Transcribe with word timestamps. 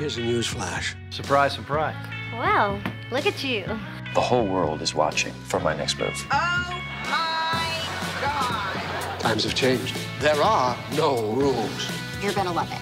Here's 0.00 0.16
a 0.16 0.22
news 0.22 0.46
flash. 0.46 0.96
Surprise, 1.10 1.52
surprise. 1.52 1.94
Well, 2.32 2.80
look 3.12 3.26
at 3.26 3.44
you. 3.44 3.66
The 4.14 4.20
whole 4.22 4.46
world 4.46 4.80
is 4.80 4.94
watching 4.94 5.34
for 5.44 5.60
my 5.60 5.76
next 5.76 5.98
move. 5.98 6.26
Oh 6.32 6.82
my 7.04 8.22
God! 8.22 9.20
Times 9.20 9.44
have 9.44 9.54
changed. 9.54 9.94
There 10.20 10.42
are 10.42 10.74
no 10.96 11.34
rules. 11.34 11.90
You're 12.22 12.32
gonna 12.32 12.50
love 12.50 12.72
it. 12.72 12.80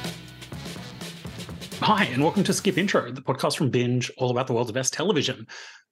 Hi, 1.80 2.04
and 2.04 2.22
welcome 2.22 2.44
to 2.44 2.52
Skip 2.52 2.78
Intro, 2.78 3.10
the 3.10 3.20
podcast 3.20 3.56
from 3.56 3.70
Binge, 3.70 4.12
all 4.16 4.30
about 4.30 4.46
the 4.46 4.52
world's 4.52 4.70
best 4.70 4.92
television. 4.92 5.48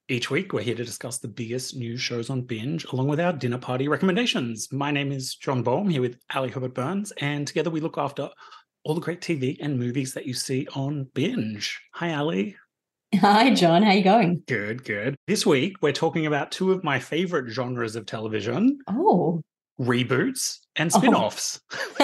Each 0.08 0.30
week, 0.30 0.52
we're 0.52 0.62
here 0.62 0.76
to 0.76 0.84
discuss 0.84 1.18
the 1.18 1.26
biggest 1.26 1.74
news 1.74 2.00
shows 2.00 2.30
on 2.30 2.42
Binge, 2.42 2.84
along 2.92 3.08
with 3.08 3.18
our 3.18 3.32
dinner 3.32 3.58
party 3.58 3.88
recommendations. 3.88 4.68
My 4.70 4.92
name 4.92 5.10
is 5.10 5.34
John 5.34 5.64
Baum, 5.64 5.88
here 5.88 6.02
with 6.02 6.18
Ali 6.32 6.50
Herbert 6.50 6.74
Burns, 6.74 7.12
and 7.20 7.48
together 7.48 7.70
we 7.70 7.80
look 7.80 7.98
after 7.98 8.30
all 8.86 8.94
the 8.94 9.00
great 9.00 9.20
TV 9.20 9.56
and 9.60 9.76
movies 9.80 10.14
that 10.14 10.26
you 10.26 10.32
see 10.32 10.64
on 10.76 11.08
Binge. 11.12 11.80
Hi, 11.94 12.14
Ali. 12.14 12.54
Hi, 13.16 13.52
John. 13.52 13.82
How 13.82 13.90
you 13.90 14.04
going? 14.04 14.44
Good, 14.46 14.84
good. 14.84 15.16
This 15.26 15.44
week, 15.44 15.74
we're 15.82 15.90
talking 15.92 16.24
about 16.26 16.52
two 16.52 16.70
of 16.70 16.84
my 16.84 17.00
favorite 17.00 17.50
genres 17.50 17.96
of 17.96 18.06
television 18.06 18.78
Oh, 18.88 19.42
reboots 19.80 20.58
and 20.76 20.92
Oh. 20.94 20.98
spin 20.98 21.14
offs. 21.14 21.60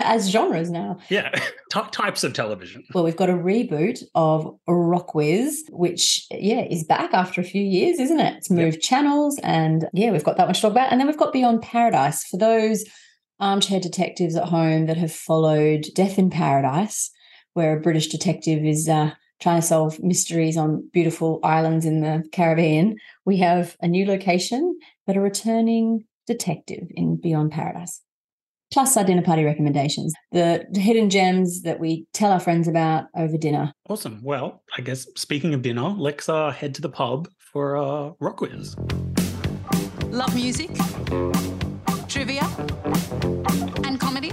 as 0.00 0.30
genres 0.30 0.70
now. 0.70 0.98
yeah, 1.08 1.30
Ty- 1.72 1.88
types 1.90 2.22
of 2.22 2.32
television. 2.32 2.84
Well, 2.94 3.02
we've 3.02 3.16
got 3.16 3.28
a 3.28 3.32
reboot 3.34 4.04
of 4.14 4.56
Rockwiz, 4.68 5.54
which, 5.70 6.26
yeah, 6.30 6.60
is 6.62 6.84
back 6.84 7.12
after 7.12 7.40
a 7.40 7.44
few 7.44 7.62
years, 7.64 7.98
isn't 7.98 8.20
it? 8.20 8.36
It's 8.36 8.50
moved 8.50 8.80
channels, 8.82 9.36
and 9.42 9.88
yeah, 9.92 10.12
we've 10.12 10.22
got 10.22 10.36
that 10.36 10.46
one 10.46 10.54
to 10.54 10.60
talk 10.60 10.70
about. 10.70 10.92
And 10.92 11.00
then 11.00 11.08
we've 11.08 11.16
got 11.16 11.32
Beyond 11.32 11.62
Paradise 11.62 12.22
for 12.24 12.36
those 12.36 12.84
armchair 13.40 13.80
detectives 13.80 14.36
at 14.36 14.48
home 14.48 14.86
that 14.86 14.96
have 14.96 15.12
followed 15.12 15.86
Death 15.94 16.18
in 16.18 16.30
Paradise, 16.30 17.10
where 17.54 17.76
a 17.76 17.80
British 17.80 18.08
detective 18.08 18.64
is 18.64 18.88
uh, 18.88 19.12
trying 19.40 19.60
to 19.60 19.66
solve 19.66 20.02
mysteries 20.02 20.56
on 20.56 20.88
beautiful 20.92 21.40
islands 21.42 21.84
in 21.84 22.00
the 22.02 22.22
Caribbean. 22.32 22.96
We 23.24 23.38
have 23.38 23.76
a 23.80 23.88
new 23.88 24.06
location, 24.06 24.78
but 25.06 25.16
a 25.16 25.20
returning 25.20 26.04
detective 26.26 26.86
in 26.90 27.16
Beyond 27.16 27.50
Paradise. 27.50 28.02
Plus, 28.72 28.96
our 28.96 29.02
dinner 29.02 29.22
party 29.22 29.42
recommendations, 29.42 30.14
the 30.30 30.64
hidden 30.74 31.10
gems 31.10 31.62
that 31.62 31.80
we 31.80 32.06
tell 32.12 32.30
our 32.30 32.38
friends 32.38 32.68
about 32.68 33.06
over 33.16 33.36
dinner. 33.36 33.72
Awesome. 33.88 34.20
Well, 34.22 34.62
I 34.78 34.82
guess 34.82 35.08
speaking 35.16 35.54
of 35.54 35.62
dinner, 35.62 35.88
let's 35.88 36.28
uh, 36.28 36.50
head 36.50 36.76
to 36.76 36.80
the 36.80 36.88
pub 36.88 37.28
for 37.38 37.76
uh, 37.76 38.12
rock 38.20 38.36
quiz. 38.36 38.76
Love 40.10 40.34
music, 40.36 40.70
trivia, 42.10 42.42
and 43.84 44.00
comedy? 44.00 44.32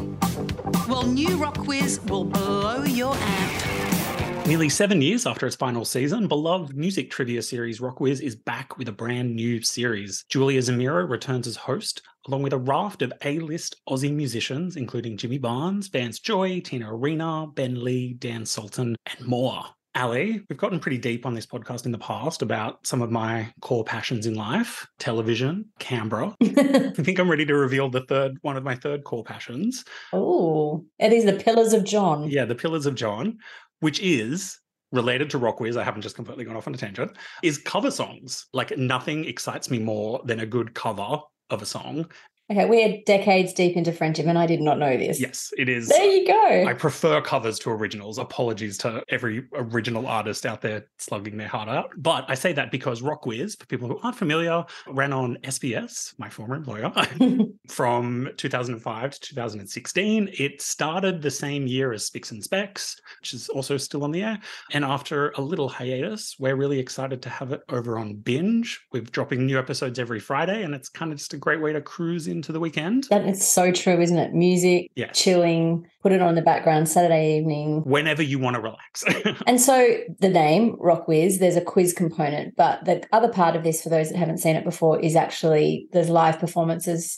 Well, 0.89 1.03
new 1.03 1.37
Rock 1.37 1.59
Quiz 1.59 2.01
will 2.07 2.23
blow 2.23 2.83
your 2.83 3.15
amp. 3.15 4.47
Nearly 4.47 4.67
seven 4.67 4.99
years 4.99 5.27
after 5.27 5.45
its 5.45 5.55
final 5.55 5.85
season, 5.85 6.27
beloved 6.27 6.75
music 6.75 7.11
trivia 7.11 7.41
series 7.43 7.79
Rockwiz 7.79 8.19
is 8.19 8.35
back 8.35 8.79
with 8.79 8.87
a 8.87 8.93
brand 8.93 9.35
new 9.35 9.61
series. 9.61 10.25
Julia 10.27 10.59
Zemiro 10.59 11.07
returns 11.07 11.45
as 11.45 11.55
host, 11.55 12.01
along 12.27 12.41
with 12.41 12.53
a 12.53 12.57
raft 12.57 13.03
of 13.03 13.13
A-list 13.23 13.75
Aussie 13.87 14.13
musicians, 14.13 14.75
including 14.75 15.15
Jimmy 15.15 15.37
Barnes, 15.37 15.87
Vance 15.89 16.19
Joy, 16.19 16.61
Tina 16.61 16.91
Arena, 16.91 17.45
Ben 17.53 17.83
Lee, 17.83 18.13
Dan 18.13 18.43
Sultan, 18.43 18.95
and 19.05 19.27
more. 19.27 19.65
Ali, 19.97 20.43
we've 20.47 20.59
gotten 20.59 20.79
pretty 20.79 20.99
deep 20.99 21.25
on 21.25 21.33
this 21.33 21.47
podcast 21.47 21.87
in 21.87 21.91
the 21.91 21.97
past 21.97 22.43
about 22.43 22.85
some 22.85 23.01
of 23.01 23.09
my 23.09 23.51
core 23.61 23.83
passions 23.83 24.27
in 24.27 24.35
life 24.35 24.85
television, 24.99 25.65
Canberra. 25.79 26.35
I 26.43 26.91
think 26.95 27.17
I'm 27.17 27.31
ready 27.31 27.47
to 27.47 27.55
reveal 27.55 27.89
the 27.89 28.01
third 28.01 28.37
one 28.43 28.55
of 28.57 28.63
my 28.63 28.75
third 28.75 29.03
core 29.03 29.23
passions. 29.23 29.83
oh, 30.13 30.85
it 30.99 31.11
is 31.11 31.25
the 31.25 31.33
Pillars 31.33 31.73
of 31.73 31.83
John. 31.83 32.29
Yeah, 32.29 32.45
the 32.45 32.53
Pillars 32.53 32.85
of 32.85 32.93
John, 32.93 33.39
which 33.79 33.99
is 33.99 34.59
related 34.91 35.31
to 35.31 35.39
Rockwiz. 35.39 35.77
I 35.77 35.83
haven't 35.83 36.03
just 36.03 36.15
completely 36.15 36.45
gone 36.45 36.55
off 36.55 36.67
on 36.67 36.75
a 36.75 36.77
tangent. 36.77 37.13
Is 37.41 37.57
cover 37.57 37.89
songs. 37.89 38.45
Like 38.53 38.77
nothing 38.77 39.25
excites 39.25 39.71
me 39.71 39.79
more 39.79 40.21
than 40.25 40.41
a 40.41 40.45
good 40.45 40.75
cover 40.75 41.21
of 41.49 41.63
a 41.63 41.65
song. 41.65 42.05
Okay, 42.49 42.65
we're 42.65 43.01
decades 43.05 43.51
deep 43.51 43.75
into 43.75 43.91
friendship, 43.91 44.25
and 44.25 44.37
I 44.37 44.45
did 44.45 44.61
not 44.61 44.79
know 44.79 44.95
this. 44.95 45.19
Yes, 45.19 45.51
it 45.57 45.67
is. 45.67 45.89
There 45.89 46.05
you 46.05 46.25
go. 46.25 46.65
I 46.65 46.73
prefer 46.73 47.19
covers 47.19 47.59
to 47.59 47.71
originals. 47.71 48.17
Apologies 48.17 48.77
to 48.79 49.03
every 49.09 49.43
original 49.53 50.07
artist 50.07 50.45
out 50.45 50.61
there 50.61 50.87
slugging 50.97 51.35
their 51.35 51.49
heart 51.49 51.67
out. 51.67 51.91
But 51.97 52.23
I 52.29 52.35
say 52.35 52.53
that 52.53 52.71
because 52.71 53.01
Rockwiz, 53.01 53.59
for 53.59 53.65
people 53.65 53.89
who 53.89 53.99
aren't 54.01 54.15
familiar, 54.15 54.63
ran 54.87 55.11
on 55.11 55.37
SBS, 55.43 56.17
my 56.19 56.29
former 56.29 56.55
employer, 56.55 56.89
from 57.67 58.29
2005 58.37 59.11
to 59.11 59.19
2016. 59.19 60.29
It 60.39 60.61
started 60.61 61.21
the 61.21 61.31
same 61.31 61.67
year 61.67 61.91
as 61.91 62.05
Spicks 62.05 62.31
and 62.31 62.41
Specks, 62.41 62.95
which 63.19 63.33
is 63.33 63.49
also 63.49 63.75
still 63.75 64.05
on 64.05 64.11
the 64.11 64.23
air. 64.23 64.39
And 64.71 64.85
after 64.85 65.31
a 65.31 65.41
little 65.41 65.67
hiatus, 65.67 66.37
we're 66.39 66.55
really 66.55 66.79
excited 66.79 67.21
to 67.23 67.29
have 67.29 67.51
it 67.51 67.61
over 67.67 67.99
on 67.99 68.15
Binge. 68.15 68.79
We're 68.93 69.01
dropping 69.01 69.45
new 69.45 69.59
episodes 69.59 69.99
every 69.99 70.21
Friday, 70.21 70.63
and 70.63 70.73
it's 70.73 70.87
kind 70.87 71.11
of 71.11 71.17
just 71.17 71.33
a 71.33 71.37
great 71.37 71.61
way 71.61 71.73
to 71.73 71.81
cruise 71.81 72.29
into 72.37 72.53
the 72.53 72.59
weekend. 72.59 73.05
that 73.09 73.25
is 73.25 73.45
so 73.45 73.71
true, 73.71 73.99
isn't 73.99 74.17
it? 74.17 74.33
Music, 74.33 74.89
Yes. 74.95 75.19
chilling, 75.19 75.85
put 76.01 76.11
it 76.13 76.21
on 76.21 76.35
the 76.35 76.41
background 76.41 76.87
Saturday 76.87 77.37
evening. 77.37 77.81
Whenever 77.83 78.23
you 78.23 78.39
want 78.39 78.55
to 78.55 78.61
relax. 78.61 79.03
And 79.45 79.59
so 79.59 79.97
the 80.19 80.29
name 80.29 80.77
Rockwiz, 80.77 81.39
there's 81.39 81.55
a 81.57 81.61
quiz 81.61 81.91
component, 81.93 82.55
but 82.55 82.85
the 82.85 83.03
other 83.11 83.27
part 83.29 83.55
of 83.57 83.63
this, 83.63 83.81
for 83.81 83.89
those 83.89 84.09
that 84.09 84.17
haven't 84.17 84.37
seen 84.37 84.55
it 84.55 84.63
before, 84.63 84.99
is 84.99 85.15
actually 85.17 85.87
there's 85.91 86.09
live 86.09 86.39
performances. 86.39 87.17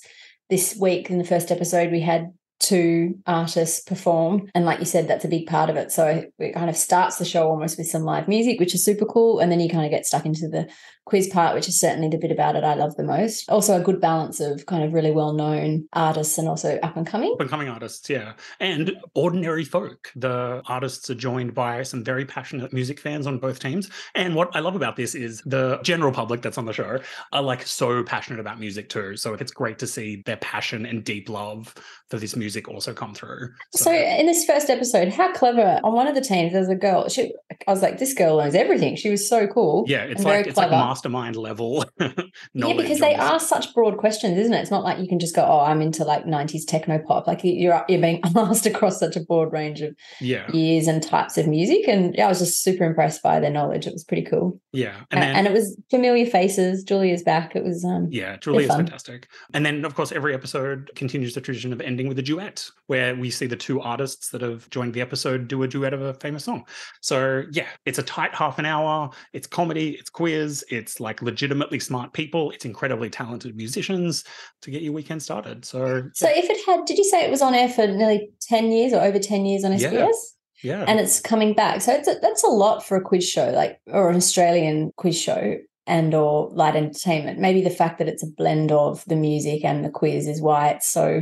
This 0.49 0.75
week 0.79 1.11
in 1.11 1.19
the 1.19 1.23
first 1.23 1.51
episode, 1.51 1.91
we 1.91 2.01
had 2.01 2.31
two 2.59 3.15
artists 3.25 3.81
perform, 3.81 4.49
and 4.53 4.65
like 4.65 4.79
you 4.79 4.85
said, 4.85 5.07
that's 5.07 5.23
a 5.23 5.29
big 5.29 5.45
part 5.47 5.69
of 5.69 5.75
it. 5.77 5.91
So 5.91 6.23
it 6.39 6.53
kind 6.53 6.69
of 6.69 6.75
starts 6.75 7.17
the 7.17 7.23
show 7.25 7.47
almost 7.47 7.77
with 7.77 7.87
some 7.87 8.03
live 8.03 8.27
music, 8.27 8.59
which 8.59 8.73
is 8.75 8.83
super 8.83 9.05
cool, 9.05 9.39
and 9.39 9.51
then 9.51 9.59
you 9.59 9.69
kind 9.69 9.85
of 9.85 9.91
get 9.91 10.05
stuck 10.05 10.25
into 10.25 10.47
the 10.49 10.67
quiz 11.09 11.27
part, 11.27 11.55
which 11.55 11.67
is 11.67 11.79
certainly 11.79 12.07
the 12.07 12.17
bit 12.17 12.31
about 12.31 12.55
it 12.55 12.63
I 12.63 12.75
love 12.75 12.95
the 12.95 13.03
most. 13.03 13.49
Also, 13.49 13.79
a 13.79 13.83
good 13.83 13.99
balance 13.99 14.39
of 14.39 14.65
kind 14.65 14.83
of 14.83 14.93
really 14.93 15.11
well 15.11 15.33
known 15.33 15.87
artists 15.93 16.37
and 16.37 16.47
also 16.47 16.77
up 16.83 16.95
and 16.95 17.05
coming. 17.05 17.33
up 17.33 17.41
and 17.41 17.49
coming 17.49 17.67
artists, 17.67 18.09
yeah. 18.09 18.33
And 18.59 18.93
ordinary 19.15 19.65
folk. 19.65 20.11
The 20.15 20.61
artists 20.67 21.09
are 21.09 21.15
joined 21.15 21.53
by 21.53 21.83
some 21.83 22.03
very 22.03 22.25
passionate 22.25 22.71
music 22.73 22.99
fans 22.99 23.27
on 23.27 23.39
both 23.39 23.59
teams. 23.59 23.89
And 24.15 24.35
what 24.35 24.55
I 24.55 24.59
love 24.59 24.75
about 24.75 24.95
this 24.95 25.15
is 25.15 25.41
the 25.45 25.79
general 25.83 26.11
public 26.11 26.41
that's 26.41 26.57
on 26.57 26.65
the 26.65 26.73
show 26.73 26.99
are 27.33 27.41
like 27.41 27.65
so 27.65 28.03
passionate 28.03 28.39
about 28.39 28.59
music 28.59 28.89
too. 28.89 29.17
So 29.17 29.33
it's 29.33 29.51
great 29.51 29.79
to 29.79 29.87
see 29.87 30.23
their 30.25 30.37
passion 30.37 30.85
and 30.85 31.03
deep 31.03 31.29
love 31.29 31.73
for 32.09 32.17
this 32.17 32.35
music 32.35 32.67
also 32.67 32.93
come 32.93 33.13
through. 33.13 33.49
So 33.73 33.91
in 33.91 34.25
this 34.25 34.45
first 34.45 34.69
episode, 34.69 35.09
how 35.09 35.31
clever 35.33 35.79
on 35.83 35.93
one 35.93 36.07
of 36.07 36.15
the 36.15 36.21
teams 36.21 36.53
there's 36.53 36.69
a 36.69 36.75
girl. 36.75 37.09
She 37.09 37.33
I 37.67 37.71
was 37.71 37.81
like, 37.81 37.97
this 37.97 38.13
girl 38.13 38.37
knows 38.37 38.55
everything. 38.55 38.95
She 38.95 39.09
was 39.09 39.27
so 39.27 39.47
cool. 39.47 39.85
yeah, 39.87 40.03
it's 40.03 40.23
like 40.23 40.47
it's 40.47 40.57
like 40.57 40.69
clever. 40.69 40.83
Mastermind 40.99 41.35
level. 41.35 41.85
Yeah, 42.53 42.73
because 42.73 42.99
they 42.99 43.15
ask 43.15 43.47
such 43.47 43.73
broad 43.73 43.97
questions, 43.97 44.37
isn't 44.37 44.53
it? 44.53 44.59
It's 44.59 44.71
not 44.71 44.83
like 44.83 44.99
you 44.99 45.07
can 45.07 45.19
just 45.19 45.35
go, 45.35 45.43
"Oh, 45.43 45.59
I'm 45.59 45.81
into 45.81 46.03
like 46.03 46.25
'90s 46.25 46.65
techno 46.67 46.99
pop." 46.99 47.27
Like 47.27 47.41
you're 47.43 47.83
you're 47.87 48.01
being 48.01 48.21
asked 48.35 48.65
across 48.65 48.99
such 48.99 49.15
a 49.15 49.21
broad 49.21 49.51
range 49.51 49.81
of 49.81 49.95
Yeah, 50.19 50.51
years 50.51 50.87
and 50.87 51.01
types 51.01 51.37
of 51.37 51.47
music, 51.47 51.87
and 51.87 52.15
yeah, 52.15 52.25
I 52.25 52.29
was 52.29 52.39
just 52.39 52.63
super 52.63 52.83
impressed 52.83 53.21
by 53.23 53.39
their 53.39 53.51
knowledge. 53.51 53.87
It 53.87 53.93
was 53.93 54.03
pretty 54.03 54.23
cool, 54.23 54.59
yeah. 54.71 55.01
and, 55.11 55.21
then 55.21 55.35
and 55.35 55.47
it 55.47 55.53
was 55.53 55.79
familiar 55.89 56.25
faces. 56.25 56.83
Julia's 56.83 57.23
back. 57.23 57.55
It 57.55 57.63
was 57.63 57.83
um, 57.85 58.07
Yeah, 58.09 58.37
Julie 58.37 58.65
is 58.65 58.69
fantastic. 58.69 59.27
And 59.53 59.65
then, 59.65 59.85
of 59.85 59.95
course, 59.95 60.11
every 60.11 60.33
episode 60.33 60.89
continues 60.95 61.33
the 61.35 61.41
tradition 61.41 61.71
of 61.73 61.81
ending 61.81 62.07
with 62.07 62.19
a 62.19 62.23
duet, 62.23 62.67
where 62.87 63.15
we 63.15 63.29
see 63.29 63.45
the 63.45 63.55
two 63.55 63.81
artists 63.81 64.29
that 64.29 64.41
have 64.41 64.69
joined 64.69 64.93
the 64.93 65.01
episode 65.01 65.47
do 65.47 65.63
a 65.63 65.67
duet 65.67 65.93
of 65.93 66.01
a 66.01 66.13
famous 66.15 66.45
song. 66.45 66.65
So, 67.01 67.43
yeah, 67.51 67.67
it's 67.85 67.99
a 67.99 68.03
tight 68.03 68.33
half 68.33 68.59
an 68.59 68.65
hour. 68.65 69.09
It's 69.33 69.47
comedy, 69.47 69.91
it's 69.91 70.09
quiz, 70.09 70.65
it's 70.69 70.88
like 70.99 71.21
legitimately 71.21 71.79
smart 71.79 72.13
people, 72.13 72.51
it's 72.51 72.65
incredibly 72.65 73.09
talented 73.09 73.55
musicians 73.55 74.23
to 74.61 74.71
get 74.71 74.81
your 74.81 74.93
weekend 74.93 75.21
started. 75.21 75.65
So, 75.65 76.03
So 76.13 76.27
if 76.29 76.49
it 76.49 76.65
had, 76.65 76.85
did 76.85 76.97
you 76.97 77.03
say 77.03 77.25
it 77.25 77.31
was 77.31 77.41
on 77.41 77.53
air 77.53 77.69
for 77.69 77.85
nearly 77.87 78.29
ten 78.41 78.71
years 78.71 78.93
or 78.93 79.01
over 79.01 79.19
ten 79.19 79.45
years 79.45 79.63
on 79.65 79.73
Yeah. 79.73 79.89
SBS? 79.91 80.15
yeah. 80.63 80.85
and 80.87 80.99
it's 80.99 81.19
coming 81.19 81.53
back. 81.53 81.81
So 81.81 81.93
it's 81.93 82.07
a, 82.07 82.15
that's 82.21 82.43
a 82.43 82.47
lot 82.47 82.85
for 82.85 82.97
a 82.97 83.01
quiz 83.01 83.27
show, 83.27 83.49
like 83.51 83.79
or 83.87 84.09
an 84.09 84.15
Australian 84.15 84.91
quiz 84.95 85.19
show 85.19 85.57
and 85.87 86.13
or 86.13 86.49
light 86.51 86.75
entertainment. 86.75 87.39
Maybe 87.39 87.61
the 87.61 87.69
fact 87.69 87.97
that 87.97 88.07
it's 88.07 88.23
a 88.23 88.27
blend 88.37 88.71
of 88.71 89.03
the 89.05 89.15
music 89.15 89.65
and 89.65 89.83
the 89.83 89.89
quiz 89.89 90.27
is 90.27 90.41
why 90.41 90.69
it's 90.69 90.87
so 90.87 91.21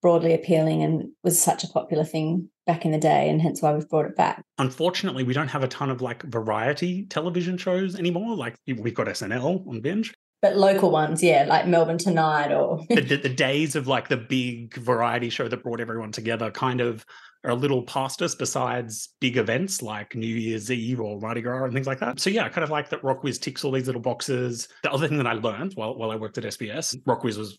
broadly 0.00 0.34
appealing 0.34 0.82
and 0.82 1.10
was 1.22 1.40
such 1.40 1.64
a 1.64 1.68
popular 1.68 2.04
thing 2.04 2.48
back 2.66 2.84
in 2.84 2.92
the 2.92 2.98
day, 2.98 3.28
and 3.28 3.40
hence 3.40 3.62
why 3.62 3.72
we've 3.72 3.88
brought 3.88 4.06
it 4.06 4.16
back. 4.16 4.44
Unfortunately, 4.58 5.24
we 5.24 5.32
don't 5.32 5.48
have 5.48 5.64
a 5.64 5.68
ton 5.68 5.90
of 5.90 6.02
like 6.02 6.22
variety 6.24 7.06
television 7.06 7.56
shows 7.56 7.96
anymore. 7.96 8.36
Like 8.36 8.56
we've 8.66 8.94
got 8.94 9.06
SNL 9.06 9.66
on 9.66 9.80
binge. 9.80 10.14
But 10.40 10.56
local 10.56 10.92
ones, 10.92 11.20
yeah, 11.20 11.46
like 11.48 11.66
Melbourne 11.66 11.98
Tonight 11.98 12.52
or 12.52 12.84
the, 12.88 13.00
the, 13.00 13.16
the 13.16 13.28
days 13.28 13.74
of 13.74 13.88
like 13.88 14.08
the 14.08 14.16
big 14.16 14.74
variety 14.74 15.30
show 15.30 15.48
that 15.48 15.64
brought 15.64 15.80
everyone 15.80 16.12
together 16.12 16.50
kind 16.52 16.80
of 16.80 17.04
are 17.44 17.50
a 17.50 17.56
little 17.56 17.82
past 17.82 18.22
us 18.22 18.34
besides 18.34 19.14
big 19.20 19.36
events 19.36 19.82
like 19.82 20.14
New 20.14 20.26
Year's 20.26 20.70
Eve 20.70 21.00
or 21.00 21.18
Mardi 21.20 21.40
Gras 21.40 21.64
and 21.64 21.72
things 21.72 21.86
like 21.86 22.00
that. 22.00 22.20
So 22.20 22.30
yeah, 22.30 22.44
I 22.44 22.48
kind 22.50 22.64
of 22.64 22.70
like 22.70 22.88
that 22.90 23.02
Rockwiz 23.02 23.40
ticks 23.40 23.64
all 23.64 23.72
these 23.72 23.86
little 23.86 24.00
boxes. 24.00 24.68
The 24.82 24.92
other 24.92 25.08
thing 25.08 25.18
that 25.18 25.26
I 25.26 25.34
learned 25.34 25.72
while, 25.74 25.96
while 25.96 26.10
I 26.10 26.16
worked 26.16 26.38
at 26.38 26.44
SBS, 26.44 26.96
Rockwiz 27.04 27.36
was 27.36 27.58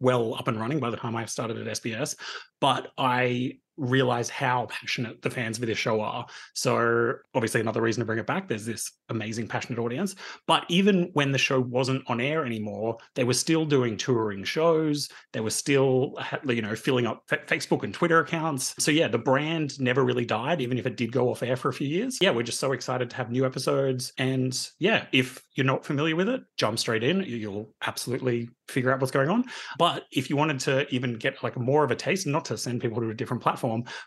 well 0.00 0.34
up 0.34 0.48
and 0.48 0.60
running 0.60 0.80
by 0.80 0.90
the 0.90 0.96
time 0.96 1.16
I 1.16 1.24
started 1.26 1.58
at 1.58 1.76
SBS, 1.80 2.16
but 2.60 2.92
I 2.98 3.58
realize 3.76 4.28
how 4.30 4.66
passionate 4.66 5.22
the 5.22 5.30
fans 5.30 5.58
of 5.58 5.66
this 5.66 5.78
show 5.78 6.00
are. 6.00 6.26
So, 6.54 7.14
obviously, 7.34 7.60
another 7.60 7.82
reason 7.82 8.00
to 8.00 8.04
bring 8.04 8.18
it 8.18 8.26
back, 8.26 8.48
there's 8.48 8.66
this 8.66 8.92
amazing, 9.08 9.48
passionate 9.48 9.78
audience. 9.78 10.14
But 10.46 10.64
even 10.68 11.10
when 11.14 11.32
the 11.32 11.38
show 11.38 11.60
wasn't 11.60 12.02
on 12.08 12.20
air 12.20 12.44
anymore, 12.44 12.98
they 13.14 13.24
were 13.24 13.34
still 13.34 13.64
doing 13.64 13.96
touring 13.96 14.44
shows. 14.44 15.08
They 15.32 15.40
were 15.40 15.50
still, 15.50 16.14
you 16.46 16.62
know, 16.62 16.74
filling 16.74 17.06
up 17.06 17.22
Facebook 17.28 17.82
and 17.82 17.92
Twitter 17.92 18.20
accounts. 18.20 18.74
So, 18.78 18.90
yeah, 18.90 19.08
the 19.08 19.18
brand 19.18 19.80
never 19.80 20.04
really 20.04 20.24
died, 20.24 20.60
even 20.60 20.78
if 20.78 20.86
it 20.86 20.96
did 20.96 21.12
go 21.12 21.30
off 21.30 21.42
air 21.42 21.56
for 21.56 21.68
a 21.68 21.74
few 21.74 21.88
years. 21.88 22.18
Yeah, 22.20 22.30
we're 22.30 22.42
just 22.42 22.60
so 22.60 22.72
excited 22.72 23.10
to 23.10 23.16
have 23.16 23.30
new 23.30 23.44
episodes. 23.44 24.12
And 24.18 24.56
yeah, 24.78 25.06
if 25.12 25.42
you're 25.54 25.66
not 25.66 25.84
familiar 25.84 26.16
with 26.16 26.28
it, 26.28 26.42
jump 26.56 26.78
straight 26.78 27.04
in. 27.04 27.22
You'll 27.22 27.74
absolutely 27.86 28.48
figure 28.68 28.92
out 28.92 29.00
what's 29.00 29.10
going 29.10 29.28
on. 29.28 29.44
But 29.78 30.04
if 30.10 30.30
you 30.30 30.36
wanted 30.36 30.60
to 30.60 30.92
even 30.94 31.14
get 31.14 31.42
like 31.42 31.56
more 31.58 31.84
of 31.84 31.90
a 31.90 31.96
taste, 31.96 32.26
not 32.26 32.44
to 32.46 32.56
send 32.56 32.80
people 32.80 33.00
to 33.00 33.10
a 33.10 33.14
different 33.14 33.42
platform, 33.42 33.63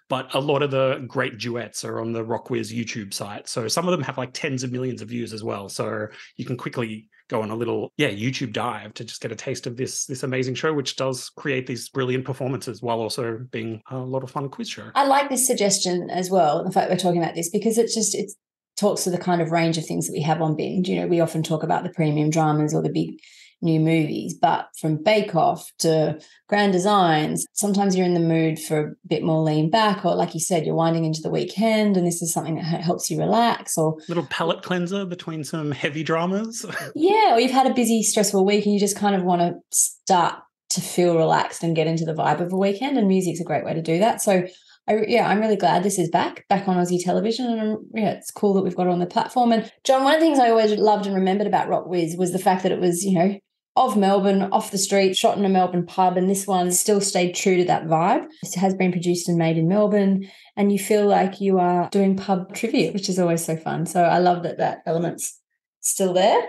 but 0.09 0.33
a 0.33 0.39
lot 0.39 0.61
of 0.61 0.71
the 0.71 1.03
great 1.07 1.37
duets 1.37 1.83
are 1.83 1.99
on 1.99 2.13
the 2.13 2.23
Rockwiz 2.23 2.73
YouTube 2.73 3.13
site. 3.13 3.47
So 3.47 3.67
some 3.67 3.87
of 3.87 3.91
them 3.91 4.01
have 4.01 4.17
like 4.17 4.31
tens 4.33 4.63
of 4.63 4.71
millions 4.71 5.01
of 5.01 5.09
views 5.09 5.33
as 5.33 5.43
well. 5.43 5.69
So 5.69 6.07
you 6.35 6.45
can 6.45 6.57
quickly 6.57 7.09
go 7.29 7.41
on 7.41 7.51
a 7.51 7.55
little 7.55 7.91
yeah 7.97 8.09
YouTube 8.09 8.53
dive 8.53 8.93
to 8.93 9.03
just 9.03 9.21
get 9.21 9.31
a 9.31 9.35
taste 9.35 9.67
of 9.67 9.77
this 9.77 10.05
this 10.05 10.23
amazing 10.23 10.55
show, 10.55 10.73
which 10.73 10.95
does 10.95 11.29
create 11.29 11.67
these 11.67 11.89
brilliant 11.89 12.25
performances 12.25 12.81
while 12.81 12.99
also 12.99 13.39
being 13.51 13.81
a 13.89 13.97
lot 13.97 14.23
of 14.23 14.31
fun 14.31 14.49
quiz 14.49 14.69
show. 14.69 14.89
I 14.95 15.05
like 15.05 15.29
this 15.29 15.45
suggestion 15.45 16.09
as 16.09 16.29
well. 16.29 16.63
The 16.63 16.71
fact 16.71 16.89
we're 16.89 16.97
talking 16.97 17.21
about 17.21 17.35
this 17.35 17.49
because 17.49 17.77
it's 17.77 17.93
just 17.93 18.15
it 18.15 18.31
talks 18.77 19.03
to 19.03 19.09
the 19.09 19.17
kind 19.17 19.41
of 19.41 19.51
range 19.51 19.77
of 19.77 19.85
things 19.85 20.07
that 20.07 20.13
we 20.13 20.21
have 20.21 20.41
on 20.41 20.55
binge. 20.55 20.87
You 20.87 21.01
know, 21.01 21.07
we 21.07 21.19
often 21.19 21.43
talk 21.43 21.63
about 21.63 21.83
the 21.83 21.89
premium 21.89 22.29
dramas 22.29 22.73
or 22.73 22.81
the 22.81 22.91
big 22.91 23.19
new 23.61 23.79
movies, 23.79 24.33
but 24.33 24.69
from 24.79 25.01
Bake 25.01 25.35
Off 25.35 25.71
to 25.79 26.19
Grand 26.47 26.73
Designs, 26.73 27.45
sometimes 27.53 27.95
you're 27.95 28.05
in 28.05 28.13
the 28.13 28.19
mood 28.19 28.59
for 28.59 28.79
a 28.79 29.07
bit 29.07 29.23
more 29.23 29.41
lean 29.41 29.69
back, 29.69 30.05
or 30.05 30.15
like 30.15 30.33
you 30.33 30.39
said, 30.39 30.65
you're 30.65 30.75
winding 30.75 31.05
into 31.05 31.21
the 31.21 31.29
weekend 31.29 31.97
and 31.97 32.05
this 32.05 32.21
is 32.21 32.31
something 32.31 32.55
that 32.55 32.63
helps 32.63 33.09
you 33.09 33.17
relax, 33.17 33.77
or 33.77 33.97
little 34.07 34.27
palate 34.29 34.63
cleanser 34.63 35.05
between 35.05 35.43
some 35.43 35.71
heavy 35.71 36.03
dramas. 36.03 36.65
yeah, 36.95 37.33
or 37.33 37.39
you've 37.39 37.51
had 37.51 37.67
a 37.67 37.73
busy, 37.73 38.03
stressful 38.03 38.45
week 38.45 38.65
and 38.65 38.73
you 38.73 38.79
just 38.79 38.97
kind 38.97 39.15
of 39.15 39.23
want 39.23 39.41
to 39.41 39.55
start 39.71 40.35
to 40.69 40.81
feel 40.81 41.17
relaxed 41.17 41.63
and 41.63 41.75
get 41.75 41.87
into 41.87 42.05
the 42.05 42.13
vibe 42.13 42.41
of 42.41 42.51
a 42.51 42.57
weekend, 42.57 42.97
and 42.97 43.07
music's 43.07 43.39
a 43.39 43.45
great 43.45 43.65
way 43.65 43.73
to 43.73 43.81
do 43.81 43.99
that. 43.99 44.21
So 44.21 44.47
I, 44.87 45.03
yeah, 45.07 45.27
I'm 45.27 45.39
really 45.39 45.57
glad 45.57 45.83
this 45.83 45.99
is 45.99 46.09
back, 46.09 46.47
back 46.47 46.67
on 46.67 46.77
Aussie 46.77 47.03
television. 47.03 47.45
And 47.59 47.77
yeah, 47.93 48.11
it's 48.11 48.31
cool 48.31 48.53
that 48.53 48.61
we've 48.61 48.75
got 48.75 48.87
it 48.87 48.91
on 48.91 48.99
the 48.99 49.05
platform. 49.05 49.51
And 49.51 49.69
John, 49.83 50.03
one 50.03 50.13
of 50.13 50.19
the 50.19 50.25
things 50.25 50.39
I 50.39 50.49
always 50.49 50.71
loved 50.73 51.05
and 51.05 51.15
remembered 51.15 51.47
about 51.47 51.67
Rockwiz 51.67 52.17
was 52.17 52.31
the 52.31 52.39
fact 52.39 52.63
that 52.63 52.71
it 52.71 52.79
was, 52.79 53.03
you 53.03 53.17
know, 53.17 53.37
of 53.77 53.95
Melbourne, 53.95 54.43
off 54.51 54.71
the 54.71 54.77
street, 54.77 55.15
shot 55.15 55.37
in 55.37 55.45
a 55.45 55.49
Melbourne 55.49 55.85
pub, 55.85 56.17
and 56.17 56.29
this 56.29 56.47
one 56.47 56.71
still 56.71 56.99
stayed 56.99 57.33
true 57.33 57.57
to 57.57 57.65
that 57.65 57.85
vibe. 57.85 58.25
It 58.43 58.55
has 58.55 58.75
been 58.75 58.91
produced 58.91 59.29
and 59.29 59.37
made 59.37 59.57
in 59.57 59.67
Melbourne, 59.67 60.27
and 60.55 60.71
you 60.71 60.79
feel 60.79 61.05
like 61.05 61.39
you 61.39 61.59
are 61.59 61.89
doing 61.89 62.17
pub 62.17 62.53
trivia, 62.53 62.91
which 62.91 63.09
is 63.09 63.19
always 63.19 63.45
so 63.45 63.55
fun. 63.55 63.85
So 63.85 64.03
I 64.03 64.17
love 64.17 64.43
that 64.43 64.57
that 64.57 64.79
element's 64.85 65.39
still 65.79 66.13
there. 66.13 66.41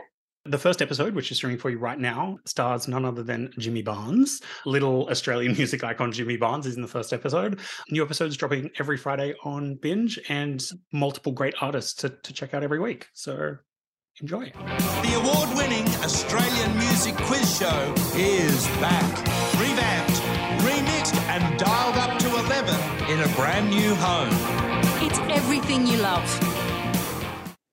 The 0.44 0.58
first 0.58 0.80
episode, 0.80 1.14
which 1.14 1.30
is 1.30 1.36
streaming 1.36 1.58
for 1.58 1.68
you 1.68 1.78
right 1.78 1.98
now, 1.98 2.38
stars 2.46 2.88
none 2.88 3.04
other 3.04 3.22
than 3.22 3.52
Jimmy 3.58 3.82
Barnes. 3.82 4.40
Little 4.64 5.06
Australian 5.10 5.52
music 5.56 5.84
icon 5.84 6.10
Jimmy 6.10 6.38
Barnes 6.38 6.66
is 6.66 6.76
in 6.76 6.80
the 6.82 6.88
first 6.88 7.12
episode. 7.12 7.60
New 7.90 8.02
episodes 8.02 8.36
dropping 8.36 8.70
every 8.78 8.96
Friday 8.96 9.34
on 9.44 9.74
Binge 9.74 10.18
and 10.30 10.64
multiple 10.90 11.32
great 11.32 11.54
artists 11.60 11.92
to, 11.94 12.08
to 12.08 12.32
check 12.32 12.54
out 12.54 12.62
every 12.62 12.80
week. 12.80 13.08
So 13.12 13.56
Enjoy. 14.20 14.50
The 14.50 15.14
award 15.14 15.56
winning 15.56 15.86
Australian 16.02 16.76
music 16.76 17.14
quiz 17.16 17.56
show 17.56 17.94
is 18.16 18.66
back. 18.80 19.04
Revamped, 19.60 20.20
remixed, 20.66 21.14
and 21.28 21.56
dialed 21.56 21.96
up 21.98 22.18
to 22.18 22.28
11 22.28 22.74
in 23.10 23.20
a 23.20 23.28
brand 23.36 23.70
new 23.70 23.94
home. 23.94 24.30
It's 25.06 25.20
everything 25.30 25.86
you 25.86 25.98
love. 25.98 26.57